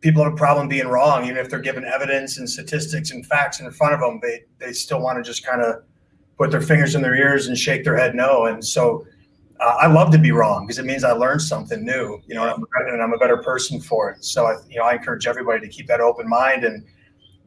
[0.00, 3.60] people have a problem being wrong, even if they're given evidence and statistics and facts
[3.60, 4.18] in front of them.
[4.22, 5.82] They they still want to just kind of
[6.42, 8.46] put their fingers in their ears and shake their head no.
[8.46, 9.06] And so,
[9.60, 12.20] uh, I love to be wrong because it means I learned something new.
[12.26, 14.24] You know, and I'm, and I'm a better person for it.
[14.24, 16.84] So I, you know, I encourage everybody to keep that open mind and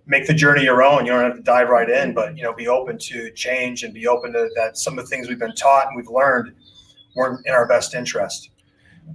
[0.05, 1.05] make the journey your own.
[1.05, 3.93] You don't have to dive right in, but you know, be open to change and
[3.93, 4.77] be open to that.
[4.77, 6.55] Some of the things we've been taught and we've learned
[7.17, 8.49] weren't in our best interest.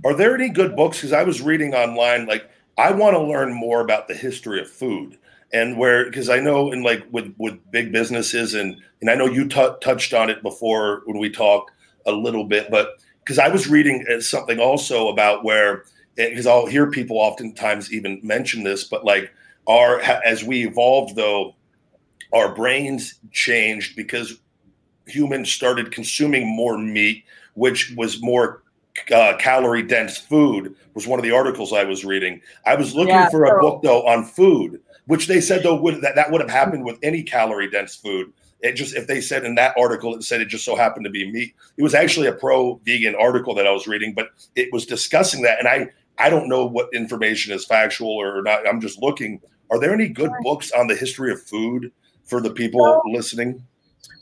[0.05, 0.99] Are there any good books?
[0.99, 4.69] Because I was reading online, like I want to learn more about the history of
[4.69, 5.17] food
[5.53, 9.27] and where, because I know in like with with big businesses and and I know
[9.27, 11.73] you t- touched on it before when we talked
[12.07, 15.85] a little bit, but because I was reading uh, something also about where
[16.17, 19.33] because I'll hear people oftentimes even mention this, but like
[19.67, 21.55] our as we evolved though,
[22.33, 24.39] our brains changed because
[25.07, 27.25] humans started consuming more meat,
[27.55, 28.63] which was more
[29.13, 32.41] uh, calorie dense food was one of the articles I was reading.
[32.67, 34.81] I was looking Yeah, for a so- book though on food,
[35.11, 38.33] which they said though would that, that would have happened with any calorie dense food.
[38.61, 41.11] It just if they said in that article it said it just so happened to
[41.11, 41.55] be meat.
[41.77, 45.43] It was actually a pro vegan article that I was reading, but it was discussing
[45.43, 48.69] that, and I I don't know what information is factual or not.
[48.69, 49.41] I'm just looking.
[49.71, 51.91] Are there any good books on the history of food
[52.25, 53.65] for the people So- listening?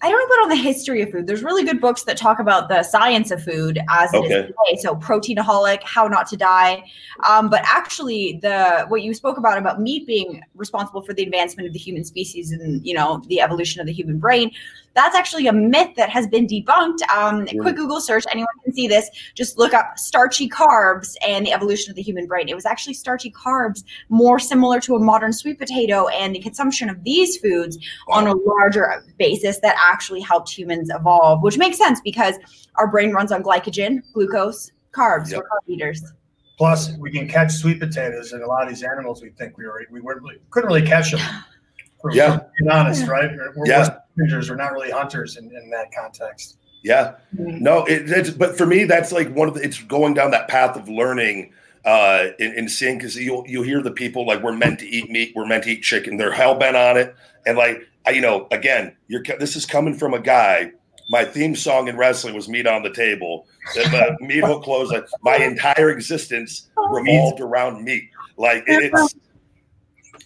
[0.00, 1.26] I don't know about all the history of food.
[1.26, 4.42] There's really good books that talk about the science of food as it is Okay.
[4.46, 4.80] today.
[4.80, 6.84] So Proteinaholic, How Not to Die.
[7.28, 11.66] Um, but actually, the what you spoke about about meat being responsible for the advancement
[11.66, 14.52] of the human species and you know the evolution of the human brain.
[14.94, 17.02] That's actually a myth that has been debunked.
[17.08, 17.60] Um, Mm.
[17.60, 19.08] Quick Google search, anyone can see this.
[19.34, 22.48] Just look up starchy carbs and the evolution of the human brain.
[22.48, 26.88] It was actually starchy carbs, more similar to a modern sweet potato, and the consumption
[26.88, 27.78] of these foods
[28.08, 32.36] on a larger basis that actually helped humans evolve, which makes sense because
[32.76, 35.30] our brain runs on glycogen, glucose, carbs.
[35.30, 35.38] Yep.
[35.38, 36.12] We're carb eaters.
[36.58, 39.64] Plus, we can catch sweet potatoes, and a lot of these animals we think we
[39.66, 41.20] were we weren't really, couldn't really catch them.
[42.00, 42.38] For, Yeah.
[42.38, 43.28] for being honest, right?
[43.28, 43.78] We're, we're Yeah.
[43.78, 46.58] West Indians, we're not really hunters in, in that context.
[46.84, 47.14] Yeah.
[47.36, 47.60] Mm-hmm.
[47.60, 49.62] No, it, it's but for me, that's like one of the.
[49.62, 51.52] It's going down that path of learning
[51.88, 55.10] uh, and, and seeing because you you hear the people like we're meant to eat
[55.10, 56.18] meat, we're meant to eat chicken.
[56.18, 57.16] They're hell bent on it,
[57.46, 60.72] and like I, you know, again, you're this is coming from a guy.
[61.08, 64.90] My theme song in wrestling was "Meat on the Table." Uh, meat hook close.
[64.90, 68.10] Like, my entire existence revolved around meat.
[68.36, 69.14] Like it, it's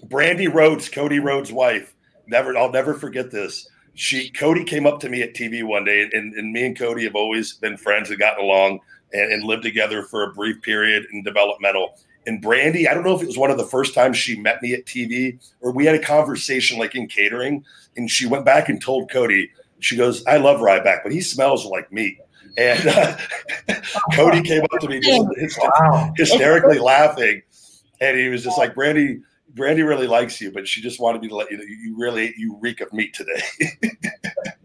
[0.07, 1.95] Brandi Rhodes, Cody Rhodes' wife.
[2.27, 6.09] Never, I'll never forget this she Cody came up to me at TV one day,
[6.13, 8.81] and, and me and Cody have always been friends and gotten along
[9.13, 11.99] and, and lived together for a brief period in developmental.
[12.27, 14.63] And Brandi, I don't know if it was one of the first times she met
[14.63, 17.65] me at TV or we had a conversation like in catering,
[17.97, 19.51] and she went back and told Cody,
[19.81, 22.19] she goes, "I love Ryback, but he smells like meat."
[22.57, 23.17] And uh,
[24.15, 26.13] Cody came up to me just hys- Wow.
[26.17, 27.43] hysterically laughing,
[28.01, 29.21] and he was just like, "Brandi."
[29.55, 32.35] Brandi really likes you, but she just wanted me to let you know you really
[32.39, 33.43] you reek of meat today.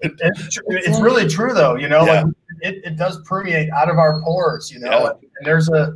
[0.02, 1.76] It's, tr- it's really true, though.
[1.76, 2.22] You know, Yeah.
[2.24, 4.72] like it, it does permeate out of our pores.
[4.72, 5.10] You know, Yeah.
[5.10, 5.94] and there's a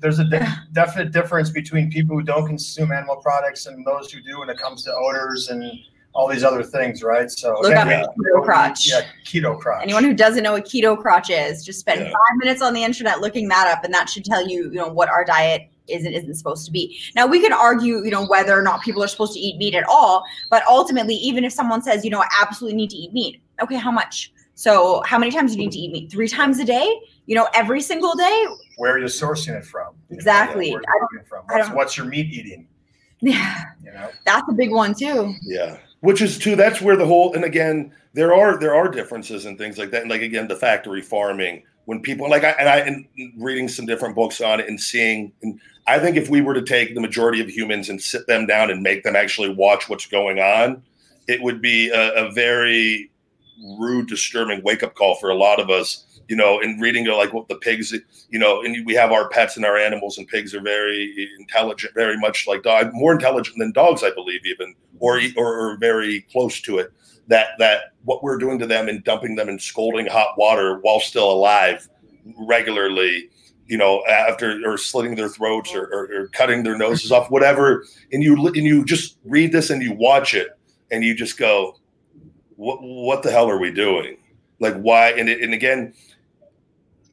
[0.00, 4.20] there's a de- definite difference between people who don't consume animal products and those who
[4.20, 5.64] do when it comes to odors and
[6.12, 7.30] all these other things, right?
[7.30, 8.02] So Look up Yeah.
[8.02, 8.86] keto crotch.
[8.90, 9.82] Yeah, keto crotch.
[9.84, 12.08] Anyone who doesn't know what keto crotch is, just spend Yeah.
[12.10, 14.88] five minutes on the internet looking that up, and that should tell you, you know,
[14.88, 16.98] what our diet is and isn't supposed to be.
[17.16, 19.74] Now we can argue, you know, whether or not people are supposed to eat meat
[19.74, 23.12] at all, but ultimately, even if someone says, you know, I absolutely need to eat
[23.12, 24.32] meat, okay, how much?
[24.54, 26.10] So how many times do you need to eat meat?
[26.12, 27.00] Three times a day?
[27.26, 28.46] You know, every single day?
[28.76, 29.94] where are you sourcing it from?
[30.08, 30.70] You know, Exactly.
[30.72, 31.44] Where are I you getting it from?
[31.48, 32.66] I What's, don't- what's your meat eating?
[33.22, 35.34] Yeah, You know, that's a big one too.
[35.42, 36.56] Yeah, which is too.
[36.56, 37.34] That's where the whole.
[37.34, 40.00] And again, there are there are differences and things like that.
[40.02, 41.62] And like again, the factory farming.
[41.84, 45.32] When people like I and I and reading some different books on it and seeing,
[45.42, 45.60] and
[45.90, 48.70] I think if we were to take the majority of humans and sit them down
[48.70, 50.82] and make them actually watch what's going on,
[51.26, 53.10] it would be a, a very
[53.78, 57.32] rude, disturbing wake up call for a lot of us you know, and reading like
[57.32, 57.92] what the pigs,
[58.30, 61.92] you know, and we have our pets and our animals, and pigs are very intelligent,
[61.92, 66.20] very much like dog, more intelligent than dogs, I believe, even, or or, or very
[66.30, 66.92] close to it.
[67.26, 71.00] That that what we're doing to them and dumping them in scalding hot water while
[71.00, 71.88] still alive
[72.46, 73.28] regularly
[73.70, 77.84] you know, after or slitting their throats or, or, or, cutting their noses off, whatever.
[78.12, 80.48] And you and you just read this and you watch it
[80.90, 81.76] and you just go,
[82.56, 84.16] what what the hell are we doing?
[84.58, 85.10] Like why?
[85.12, 85.94] And it, and again,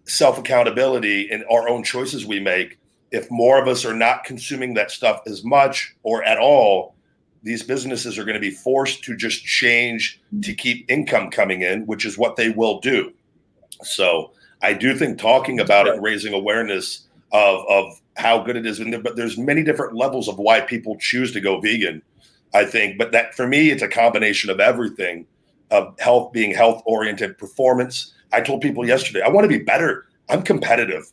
[0.06, 2.80] self accountability and our own choices we make.
[3.12, 6.96] If more of us are not consuming that stuff as much or at all,
[7.44, 10.56] these businesses are going to be forced to just change to mm-hmm.
[10.56, 13.14] keep income coming in, which is what they will do.
[13.84, 14.32] So
[14.62, 18.80] I do think talking about it and raising awareness of of how good it is,
[18.80, 22.02] and there, but there's many different levels of why people choose to go vegan.
[22.54, 25.28] I think, but that for me, it's a combination of everything,
[25.70, 28.14] of health being health oriented, performance.
[28.32, 30.06] I told people yesterday, I want to be better.
[30.30, 31.12] I'm competitive.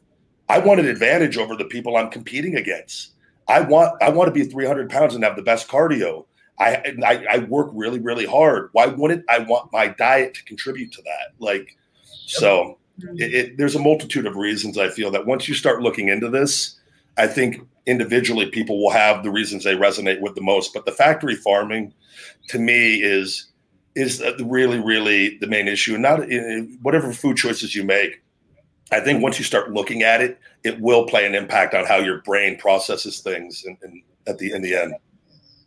[0.48, 3.12] I want an advantage over the people I'm competing against.
[3.48, 6.26] I want I want to be 300 pounds and have the best cardio.
[6.58, 8.70] I, I, I work really really hard.
[8.72, 11.34] Why wouldn't I want my diet to contribute to that?
[11.38, 11.76] Like,
[12.26, 13.20] so Mm-hmm.
[13.20, 16.28] it, it, there's a multitude of reasons I feel that once you start looking into
[16.28, 16.78] this,
[17.16, 20.72] I think individually people will have the reasons they resonate with the most.
[20.72, 21.92] But the factory farming,
[22.48, 23.50] to me, is
[23.96, 25.94] is really really the main issue.
[25.94, 28.22] And not in, whatever food choices you make.
[28.92, 31.96] I think once you start looking at it, it will play an impact on how
[31.96, 34.94] your brain processes things, and at the in the end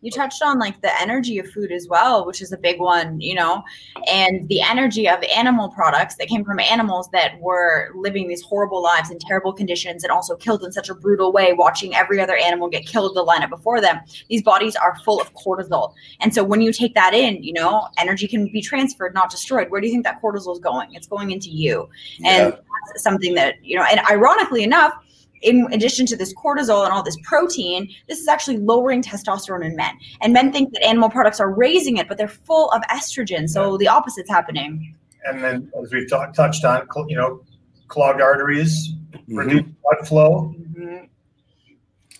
[0.02, 3.20] you touched on like the energy of food as well which is a big one
[3.20, 3.64] you know
[4.08, 8.82] and the energy of animal products that came from animals that were living these horrible
[8.82, 12.38] lives in terrible conditions and also killed in such a brutal way watching every other
[12.38, 14.00] animal get killed the lineup before them.
[14.30, 15.94] These bodies are full of cortisol.
[16.20, 19.70] And so when you take that in you know energy can be transferred not destroyed.
[19.70, 20.94] Where do you think that cortisol is going?
[20.94, 21.90] It's going into you.
[22.24, 22.60] And yeah.
[22.88, 24.94] that's something that you know and ironically enough
[25.42, 29.76] in addition to this cortisol and all this protein, this is actually lowering testosterone in
[29.76, 29.98] men.
[30.22, 33.50] And men think that animal products are raising it, but they're full of estrogen.
[33.50, 33.78] So yeah.
[33.78, 34.96] the opposite's happening.
[35.26, 37.42] And then, as we've t- touched on, you know,
[37.88, 39.36] clogged arteries, mm-hmm.
[39.36, 40.56] reduced blood flow.
[40.58, 41.06] Mm-hmm.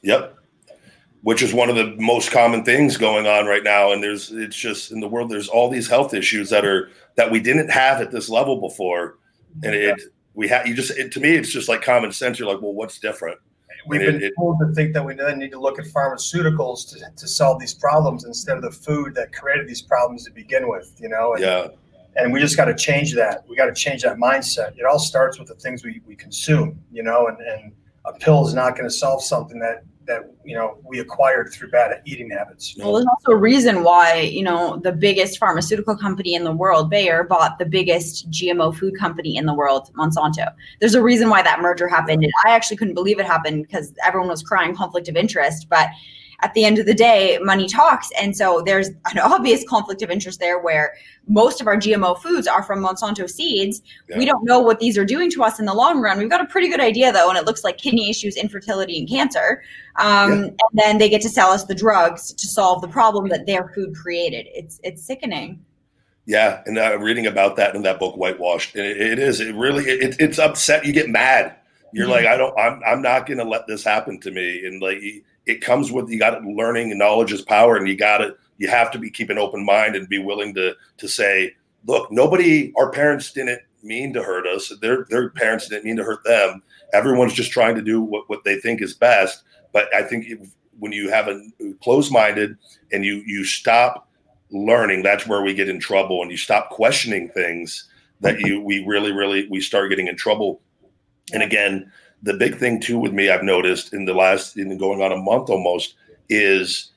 [0.04, 0.36] Yep.
[1.22, 3.92] Which is one of the most common things going on right now.
[3.92, 7.32] And there's, it's just in the world, there's all these health issues that are, that
[7.32, 9.18] we didn't have at this level before.
[9.64, 10.00] And it,
[10.38, 12.40] we have you just it, to me it's just like common sense.
[12.40, 13.40] You're like well what's different?
[13.88, 16.90] We've and been it, told to think that we then need to look at pharmaceuticals
[16.92, 20.70] to, to solve these problems instead of the food that created these problems to begin
[20.70, 21.34] with you know?
[21.34, 21.68] And, yeah.
[22.18, 23.46] and we just got to change that.
[23.50, 24.78] We got to change that mindset.
[24.78, 27.28] It all starts with the things we, we consume you know?
[27.28, 27.72] And, and
[28.06, 31.70] a pill is not going to solve something that that you know we acquired through
[31.70, 32.76] bad eating habits.
[32.78, 36.90] Well, there's also a reason why you know the biggest pharmaceutical company in the world,
[36.90, 40.52] Bayer, bought the biggest GMO food company in the world, Monsanto.
[40.80, 43.94] There's a reason why that merger happened, and I actually couldn't believe it happened because
[44.06, 45.90] everyone was crying conflict of interest, but
[46.42, 48.10] at the end of the day, money talks.
[48.20, 50.94] And so there's an obvious conflict of interest there where
[51.28, 53.82] most of our GMO foods are from Monsanto seeds.
[54.08, 54.20] Yeah.
[54.20, 56.20] We don't know what these are doing to us in the long run.
[56.20, 59.10] We've got a pretty good idea though, and it looks like kidney issues, infertility, and
[59.10, 59.64] cancer.
[59.96, 60.36] Um, yeah.
[60.36, 63.70] And then they get to sell us the drugs to solve the problem that their
[63.70, 64.48] food created.
[64.54, 65.64] It's it's sickening.
[66.28, 69.40] Yeah, and uh, reading about that in that book, Whitewashed, it, it is.
[69.40, 70.86] It really it, it's upset.
[70.86, 71.56] You get mad.
[71.94, 72.12] You're mm-hmm.
[72.12, 72.60] like, I don't.
[72.60, 72.82] I'm.
[72.86, 74.66] I'm not going to let this happen to me.
[74.66, 75.02] And like,
[75.48, 78.68] it comes with you got learning and knowledge is power, and you got to you
[78.68, 82.74] have to be keep an open mind and be willing to to say, look, nobody,
[82.76, 84.72] our parents didn't mean to hurt us.
[84.82, 86.62] Their their parents didn't mean to hurt them.
[86.94, 89.44] Everyone's just trying to do what, what they think is best.
[89.72, 90.40] But I think if,
[90.80, 91.42] when you have a
[91.82, 92.58] closed minded
[92.92, 94.10] and you you stop
[94.52, 96.22] learning, that's where we get in trouble.
[96.22, 97.90] And you stop questioning things
[98.20, 100.62] that you we really really we start getting in trouble.
[101.34, 101.92] And again,
[102.24, 105.18] the big thing too with me, I've noticed in the last, in going on a
[105.18, 105.96] month almost,
[106.30, 106.92] is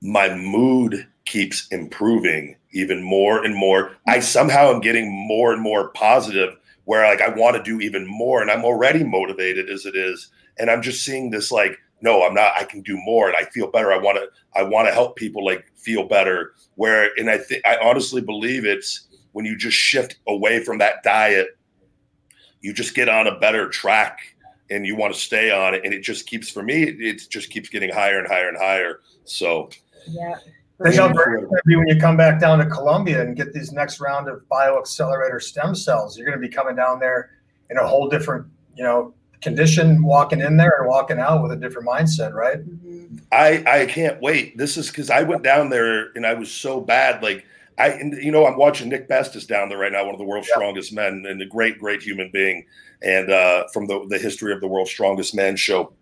[0.00, 3.96] my mood keeps improving even more and more.
[4.06, 8.06] I somehow am getting more and more positive where like I want to do even
[8.06, 10.30] more and I'm already motivated as it is.
[10.58, 13.44] And I'm just seeing this like, no, I'm not, I can do more and I
[13.50, 13.92] feel better.
[13.92, 14.28] I want to,
[14.58, 16.54] I want to help people like feel better.
[16.76, 21.02] Where, and I think, I honestly believe it's when you just shift away from that
[21.02, 21.57] diet
[22.60, 24.20] you just get on a better track
[24.70, 27.50] and you want to stay on it and it just keeps for me it just
[27.50, 29.68] keeps getting higher and higher and higher so
[30.06, 30.36] yeah
[30.82, 33.34] Think how great it's going to be when you come back down to Colombia and
[33.34, 36.16] get these next round of BioXcellerator stem cells.
[36.16, 37.30] You're going to be coming down there
[37.68, 38.46] in a whole different,
[38.76, 42.58] you know, condition, walking in there and walking out with a different mindset, right?
[42.58, 43.16] Mm-hmm.
[43.32, 44.56] I I can't wait.
[44.56, 47.24] This is because I went down there and I was so bad.
[47.24, 47.44] Like
[47.78, 50.24] I, you know, I'm watching Nick Best is down there right now, one of the
[50.24, 50.54] world's Yeah.
[50.56, 52.64] strongest men, and a great, great human being,
[53.02, 55.92] and uh, from the the history of the world's strongest man show.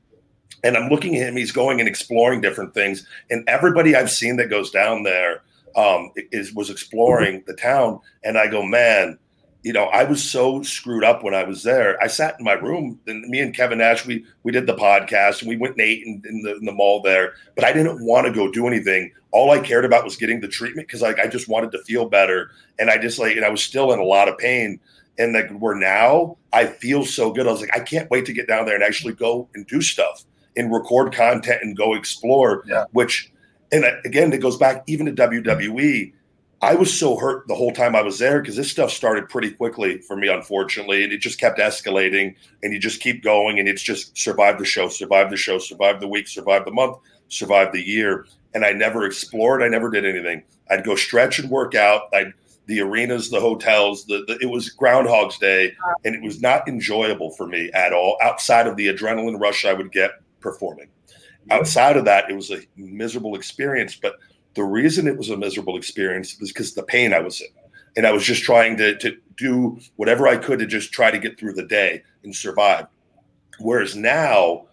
[0.64, 4.36] And I'm looking at him; he's going and exploring different things, and everybody I've seen
[4.36, 5.42] that goes down there
[5.76, 9.18] um, is was exploring the town, and I go, man.
[9.66, 12.00] You know, I was so screwed up when I was there.
[12.00, 15.40] I sat in my room, and me and Kevin Nash, we we did the podcast,
[15.40, 17.34] and we went and ate in, in the in the mall there.
[17.56, 20.48] But I didn't want to go do anything all I cared about was getting the
[20.48, 23.50] treatment because like I just wanted to feel better, and I just like and I
[23.50, 24.80] was still in a lot of pain.
[25.18, 27.46] And like where now I feel so good.
[27.46, 29.80] I was like, I can't wait to get down there and actually go and do
[29.80, 30.24] stuff
[30.56, 32.64] and record content and go explore.
[32.66, 32.84] Yeah.
[32.92, 33.32] Which,
[33.72, 36.12] and uh, again, it goes back even to WWE.
[36.62, 39.50] I was so hurt the whole time I was there because this stuff started pretty
[39.50, 42.34] quickly for me, unfortunately, and it just kept escalating.
[42.62, 46.00] And you just keep going, and it's just survive the show, survive the show, survive
[46.00, 46.96] the week, survive the month,
[47.28, 48.26] survive the year
[48.56, 49.62] and I never explored.
[49.62, 50.42] I never did anything.
[50.70, 52.08] I'd go stretch and work out.
[52.14, 52.32] I'd
[52.64, 54.06] the arenas, the hotels.
[54.06, 58.16] The, the it was Groundhog's Day, and it was not enjoyable for me at all.
[58.22, 60.88] Outside of the adrenaline rush I would get performing,
[61.50, 63.94] outside of that, it was a miserable experience.
[63.94, 64.14] But
[64.56, 67.48] the reason it was a miserable experience was because the pain I was in,
[67.96, 71.18] and I was just trying to to do whatever I could to just try to
[71.18, 72.86] get through the day and survive.
[73.60, 74.66] Whereas now,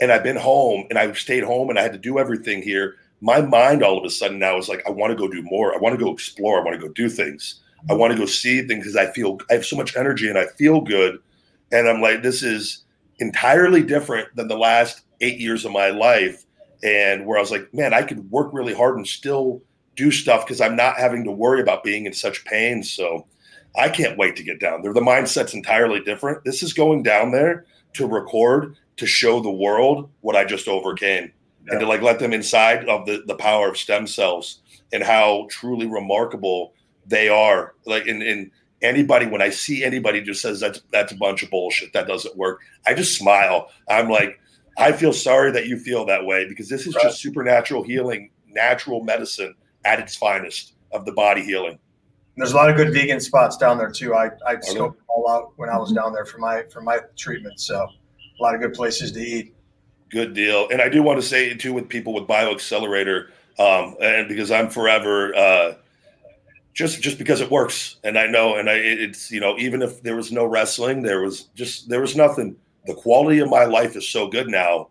[0.00, 2.96] and I've been home and I've stayed home and I had to do everything here
[3.20, 5.74] my mind all of a sudden now is like, I want to go do more.
[5.74, 6.60] I want to go explore.
[6.60, 7.60] I want to go do things.
[7.90, 10.38] I want to go see things because I feel I have so much energy and
[10.38, 11.18] I feel good.
[11.72, 12.84] And I'm like, this is
[13.18, 16.44] entirely different than the last eight years of my life.
[16.82, 19.62] And where I was like, man, I could work really hard and still
[19.96, 22.82] do stuff because I'm not having to worry about being in such pain.
[22.82, 23.26] So
[23.76, 24.92] I can't wait to get down there.
[24.92, 26.44] The mindset's entirely different.
[26.44, 31.32] This is going down there to record, to show the world what I just overcame
[31.68, 34.60] and to like let them inside of the, the power of stem cells
[34.92, 36.74] and how truly remarkable
[37.06, 37.74] they are.
[37.84, 38.50] Like in, in
[38.82, 42.36] anybody, when I see anybody just says that's that's a bunch of bullshit, that doesn't
[42.36, 42.60] work.
[42.86, 43.68] I just smile.
[43.88, 44.40] I'm like,
[44.78, 47.04] I feel sorry that you feel that way because this is Right.
[47.04, 49.54] just supernatural healing, natural medicine
[49.84, 51.78] at its finest of the body healing.
[52.36, 54.14] There's a lot of good vegan spots down there too.
[54.14, 54.58] I I know.
[54.60, 57.58] scoped them all out when I was down there for my for my treatment.
[57.60, 59.54] So a lot of good places to eat.
[60.10, 60.68] Good deal.
[60.70, 64.70] And I do want to say too with people with BioXcellerator, um, and because I'm
[64.70, 65.74] forever uh,
[66.72, 70.02] just just because it works, and I know, and I it's you know even if
[70.02, 72.54] there was no wrestling, there was just there was nothing.
[72.86, 74.88] The quality of my life is so good now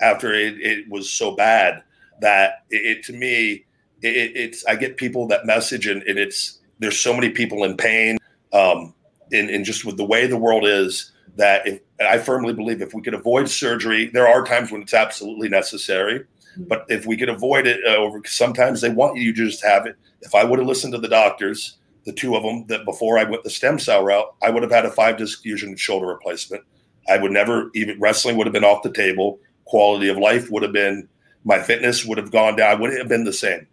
[0.00, 1.82] after it, it was so bad
[2.20, 3.64] that it, it to me
[4.02, 7.76] it, it's I get people that message and, and it's there's so many people in
[7.76, 8.18] pain
[8.52, 8.94] um,
[9.32, 12.94] and, and just with the way the world is that if I firmly believe if
[12.94, 16.24] we could avoid surgery, there are times when it's absolutely necessary.
[16.56, 19.86] But if we could avoid it, uh, over sometimes they want you to just have
[19.86, 19.96] it.
[20.20, 23.24] If I would have listened to the doctors, the two of them, that before I
[23.24, 26.62] went the stem cell route, I would have had a five disc fusion shoulder replacement.
[27.08, 29.38] I would never even wrestling would have been off the table.
[29.64, 31.08] Quality of life would have been
[31.44, 32.70] my fitness would have gone down.
[32.70, 33.66] I wouldn't have been the same.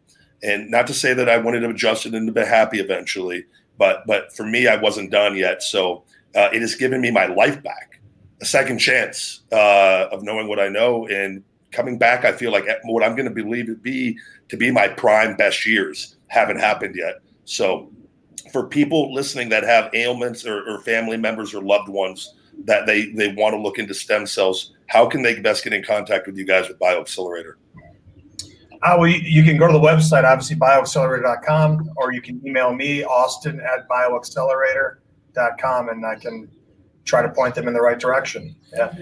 [0.44, 3.46] And not to say that I wanted to adjust it and to be happy eventually,
[3.78, 5.64] but but for me, I wasn't done yet.
[5.64, 6.04] So
[6.36, 8.02] uh, it has given me my life back,
[8.42, 12.26] a second chance uh, of knowing what I know and coming back.
[12.26, 14.18] I feel like what I'm going to believe it be
[14.50, 17.22] to be my prime best years haven't happened yet.
[17.46, 17.92] So
[18.52, 22.34] for people listening that have ailments or, or family members or loved ones
[22.66, 25.84] that they they want to look into stem cells, how can they best get in
[25.84, 27.54] contact with you guys with BioXcellerator?
[28.84, 32.74] Uh, well, you, you can go to the website, obviously, bioxcellerator.com, or you can email
[32.74, 36.50] me, austin at bioxcellerator.com, and I can
[37.06, 38.56] try to point them in the right direction.
[38.74, 38.94] Yeah.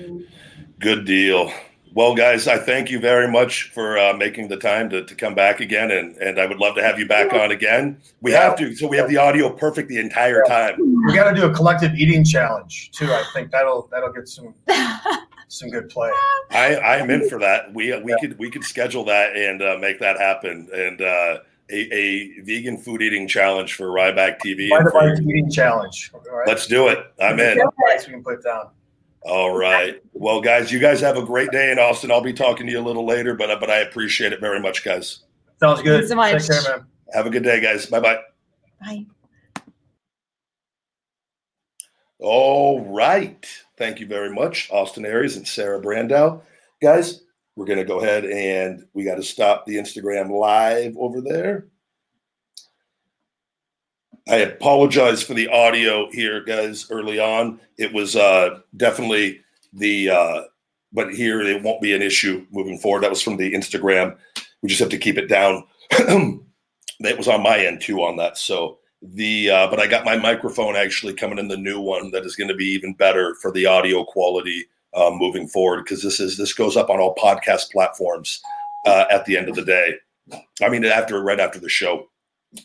[0.80, 1.51] Good deal.
[1.94, 5.34] Well, guys, I thank you very much for uh, making the time to, to come
[5.34, 8.00] back again, and, and I would love to have you back on again.
[8.22, 10.76] We have to, so we have the audio perfect the entire time.
[11.08, 13.12] We got to do a collective eating challenge too.
[13.12, 14.54] I think that'll that'll get some
[15.48, 16.12] some good play.
[16.52, 17.74] I, I am in for that.
[17.74, 20.70] We we could we could schedule that and uh, make that happen.
[20.72, 21.40] And uh,
[21.72, 24.70] a, a vegan food eating challenge for Ryback TV.
[24.70, 26.12] Find and a for- bite eating challenge.
[26.14, 26.48] All right.
[26.48, 27.00] Let's do it.
[27.20, 27.60] I'm in.
[27.78, 28.70] Price we can put down.
[29.22, 30.01] All right.
[30.13, 32.11] Well, guys, you guys have a great day in Austin.
[32.11, 34.84] I'll be talking to you a little later, but but I appreciate it very much,
[34.84, 35.24] guys.
[35.59, 36.07] Sounds good.
[36.07, 36.47] Thanks so much.
[36.47, 36.88] Take care, man.
[37.13, 37.86] Have a good day, guys.
[37.86, 38.20] Bye bye.
[38.82, 39.05] Bye.
[42.20, 43.45] All right.
[43.78, 46.41] Thank you very much, Austin Aries and Sarah Brandow.
[46.82, 47.22] Guys,
[47.55, 51.67] we're going to go ahead and we got to stop the Instagram live over there.
[54.30, 57.60] I apologize for the audio here, guys, early on.
[57.80, 59.42] It was uh, definitely
[59.74, 60.42] the, uh,
[60.94, 63.02] but here it won't be an issue moving forward.
[63.02, 64.16] That was from the Instagram.
[64.62, 65.64] We just have to keep it down.
[65.92, 68.38] it was on my end too on that.
[68.38, 72.26] So the uh, but I got my microphone actually coming in the new one that
[72.26, 76.20] is going to be even better for the audio quality uh, moving forward because this
[76.20, 78.42] is this goes up on all podcast platforms
[78.86, 79.96] uh, at the end of the day.
[80.62, 82.10] I mean, after right after the show.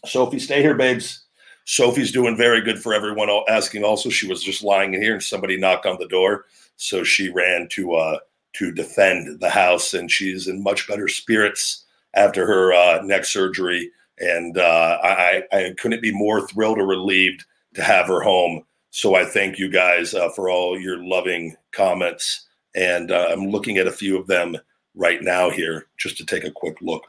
[0.07, 1.24] Sophie, stay here, babes.
[1.65, 3.31] Sophie's doing very good for everyone.
[3.49, 6.45] Asking also, she was just lying in here and somebody knocked on the door,
[6.77, 8.19] so she ran to uh,
[8.55, 11.85] to defend the house, and she's in much better spirits
[12.15, 13.91] after her uh, neck surgery.
[14.19, 17.45] And uh, I, I couldn't be more thrilled or relieved
[17.75, 18.63] to have her home.
[18.91, 22.47] So I thank you guys uh, for all your loving comments,
[22.77, 24.57] and uh, I'm looking at a few of them
[24.95, 27.03] right now here just to take a quick look.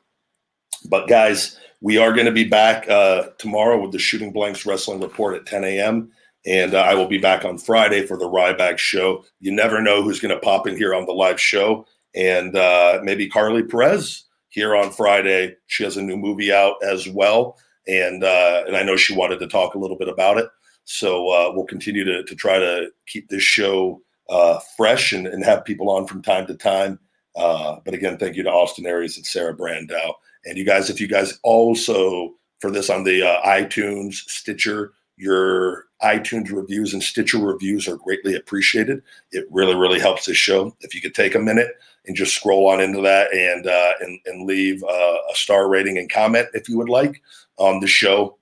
[0.90, 5.00] But guys, we are going to be back uh, tomorrow with the Shooting Blanks Wrestling
[5.00, 6.10] Report at 10 a.m.
[6.44, 9.24] And uh, I will be back on Friday for the Ryback show.
[9.40, 11.86] You never know who's going to pop in here on the live show.
[12.16, 15.58] And uh, maybe Carly Perez here on Friday.
[15.68, 17.56] She has a new movie out as well.
[17.88, 20.50] And, uh, and I know she wanted to talk a little bit about it.
[20.86, 25.46] So uh, we'll continue to, to try to keep this show uh, fresh and, and
[25.46, 26.98] have people on from time to time.
[27.36, 30.14] But again, thank you to Austin Aries and Sarah Brandow.
[30.46, 35.86] And you guys, if you guys also for this on the uh, iTunes, Stitcher, your
[36.04, 39.02] iTunes reviews and Stitcher reviews are greatly appreciated.
[39.32, 40.76] It really, really helps this show.
[40.82, 41.70] If you could take a minute
[42.06, 45.98] and just scroll on into that and uh, and, and leave uh, a star rating
[45.98, 47.22] and comment if you would like
[47.58, 48.38] on the show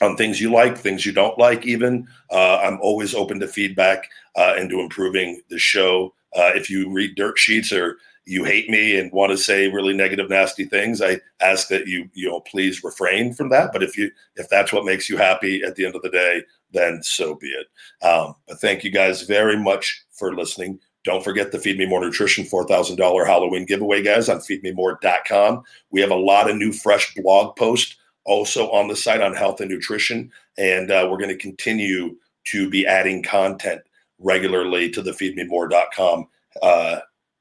[0.00, 2.08] on things you like, things you don't like, even.
[2.30, 6.14] Uh, I'm always open to feedback uh, and to improving the show.
[6.34, 9.94] Uh, if you read dirt sheets or you hate me and want to say really
[9.94, 13.72] negative, nasty things, I ask that you you know please refrain from that.
[13.72, 16.42] But if you if that's what makes you happy at the end of the day,
[16.72, 18.06] then so be it.
[18.06, 20.78] Um, but thank you guys very much for listening.
[21.02, 25.62] Don't forget the Feed Me More Nutrition $4,000 Halloween giveaway, guys, on feedmemore.com.
[25.90, 27.96] We have a lot of new, fresh blog posts
[28.26, 30.30] also on the site on health and nutrition.
[30.58, 32.16] And uh, we're going to continue
[32.48, 33.80] to be adding content
[34.18, 36.26] regularly to the feedmemore.com
[36.62, 36.98] uh,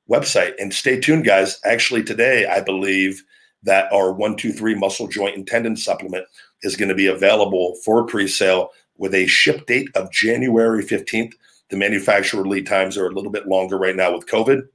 [0.10, 0.54] website.
[0.60, 1.60] And stay tuned, guys.
[1.64, 3.24] Actually, today, I believe
[3.64, 6.26] that our 123 muscle joint and tendon supplement
[6.64, 11.34] is going to be available for pre sale with a ship date of January 15th.
[11.70, 14.68] The manufacturer lead times are a little bit longer right now with COVID,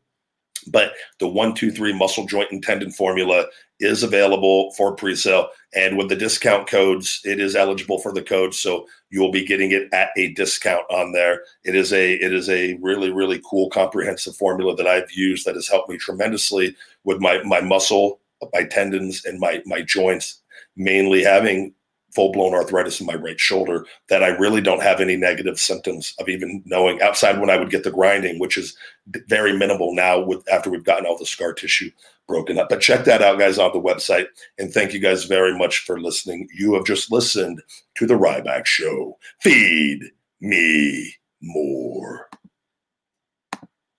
[0.69, 3.47] but the 123 muscle joint and tendon formula
[3.81, 5.49] is available for pre-sale.
[5.75, 9.45] And with the discount codes it is eligible for the code so you will be
[9.45, 11.43] getting it at a discount on there.
[11.65, 15.55] It is a it is a really really cool comprehensive formula that i've used that
[15.55, 18.21] has helped me tremendously with my my muscle
[18.53, 20.43] my tendons and my my joints
[20.77, 21.75] mainly having
[22.15, 26.15] full blown arthritis in my right shoulder that I really don't have any negative symptoms
[26.19, 28.77] of even knowing outside when I would get the grinding, which is
[29.29, 31.91] very minimal now with after we've gotten all the scar tissue
[32.27, 32.69] broken up.
[32.69, 34.27] But check that out, guys, on the website.
[34.59, 36.49] And thank you guys very much for listening.
[36.55, 37.63] You have just listened
[37.97, 39.19] to the Ryback Show.
[39.41, 40.05] Feed
[40.41, 42.29] me more.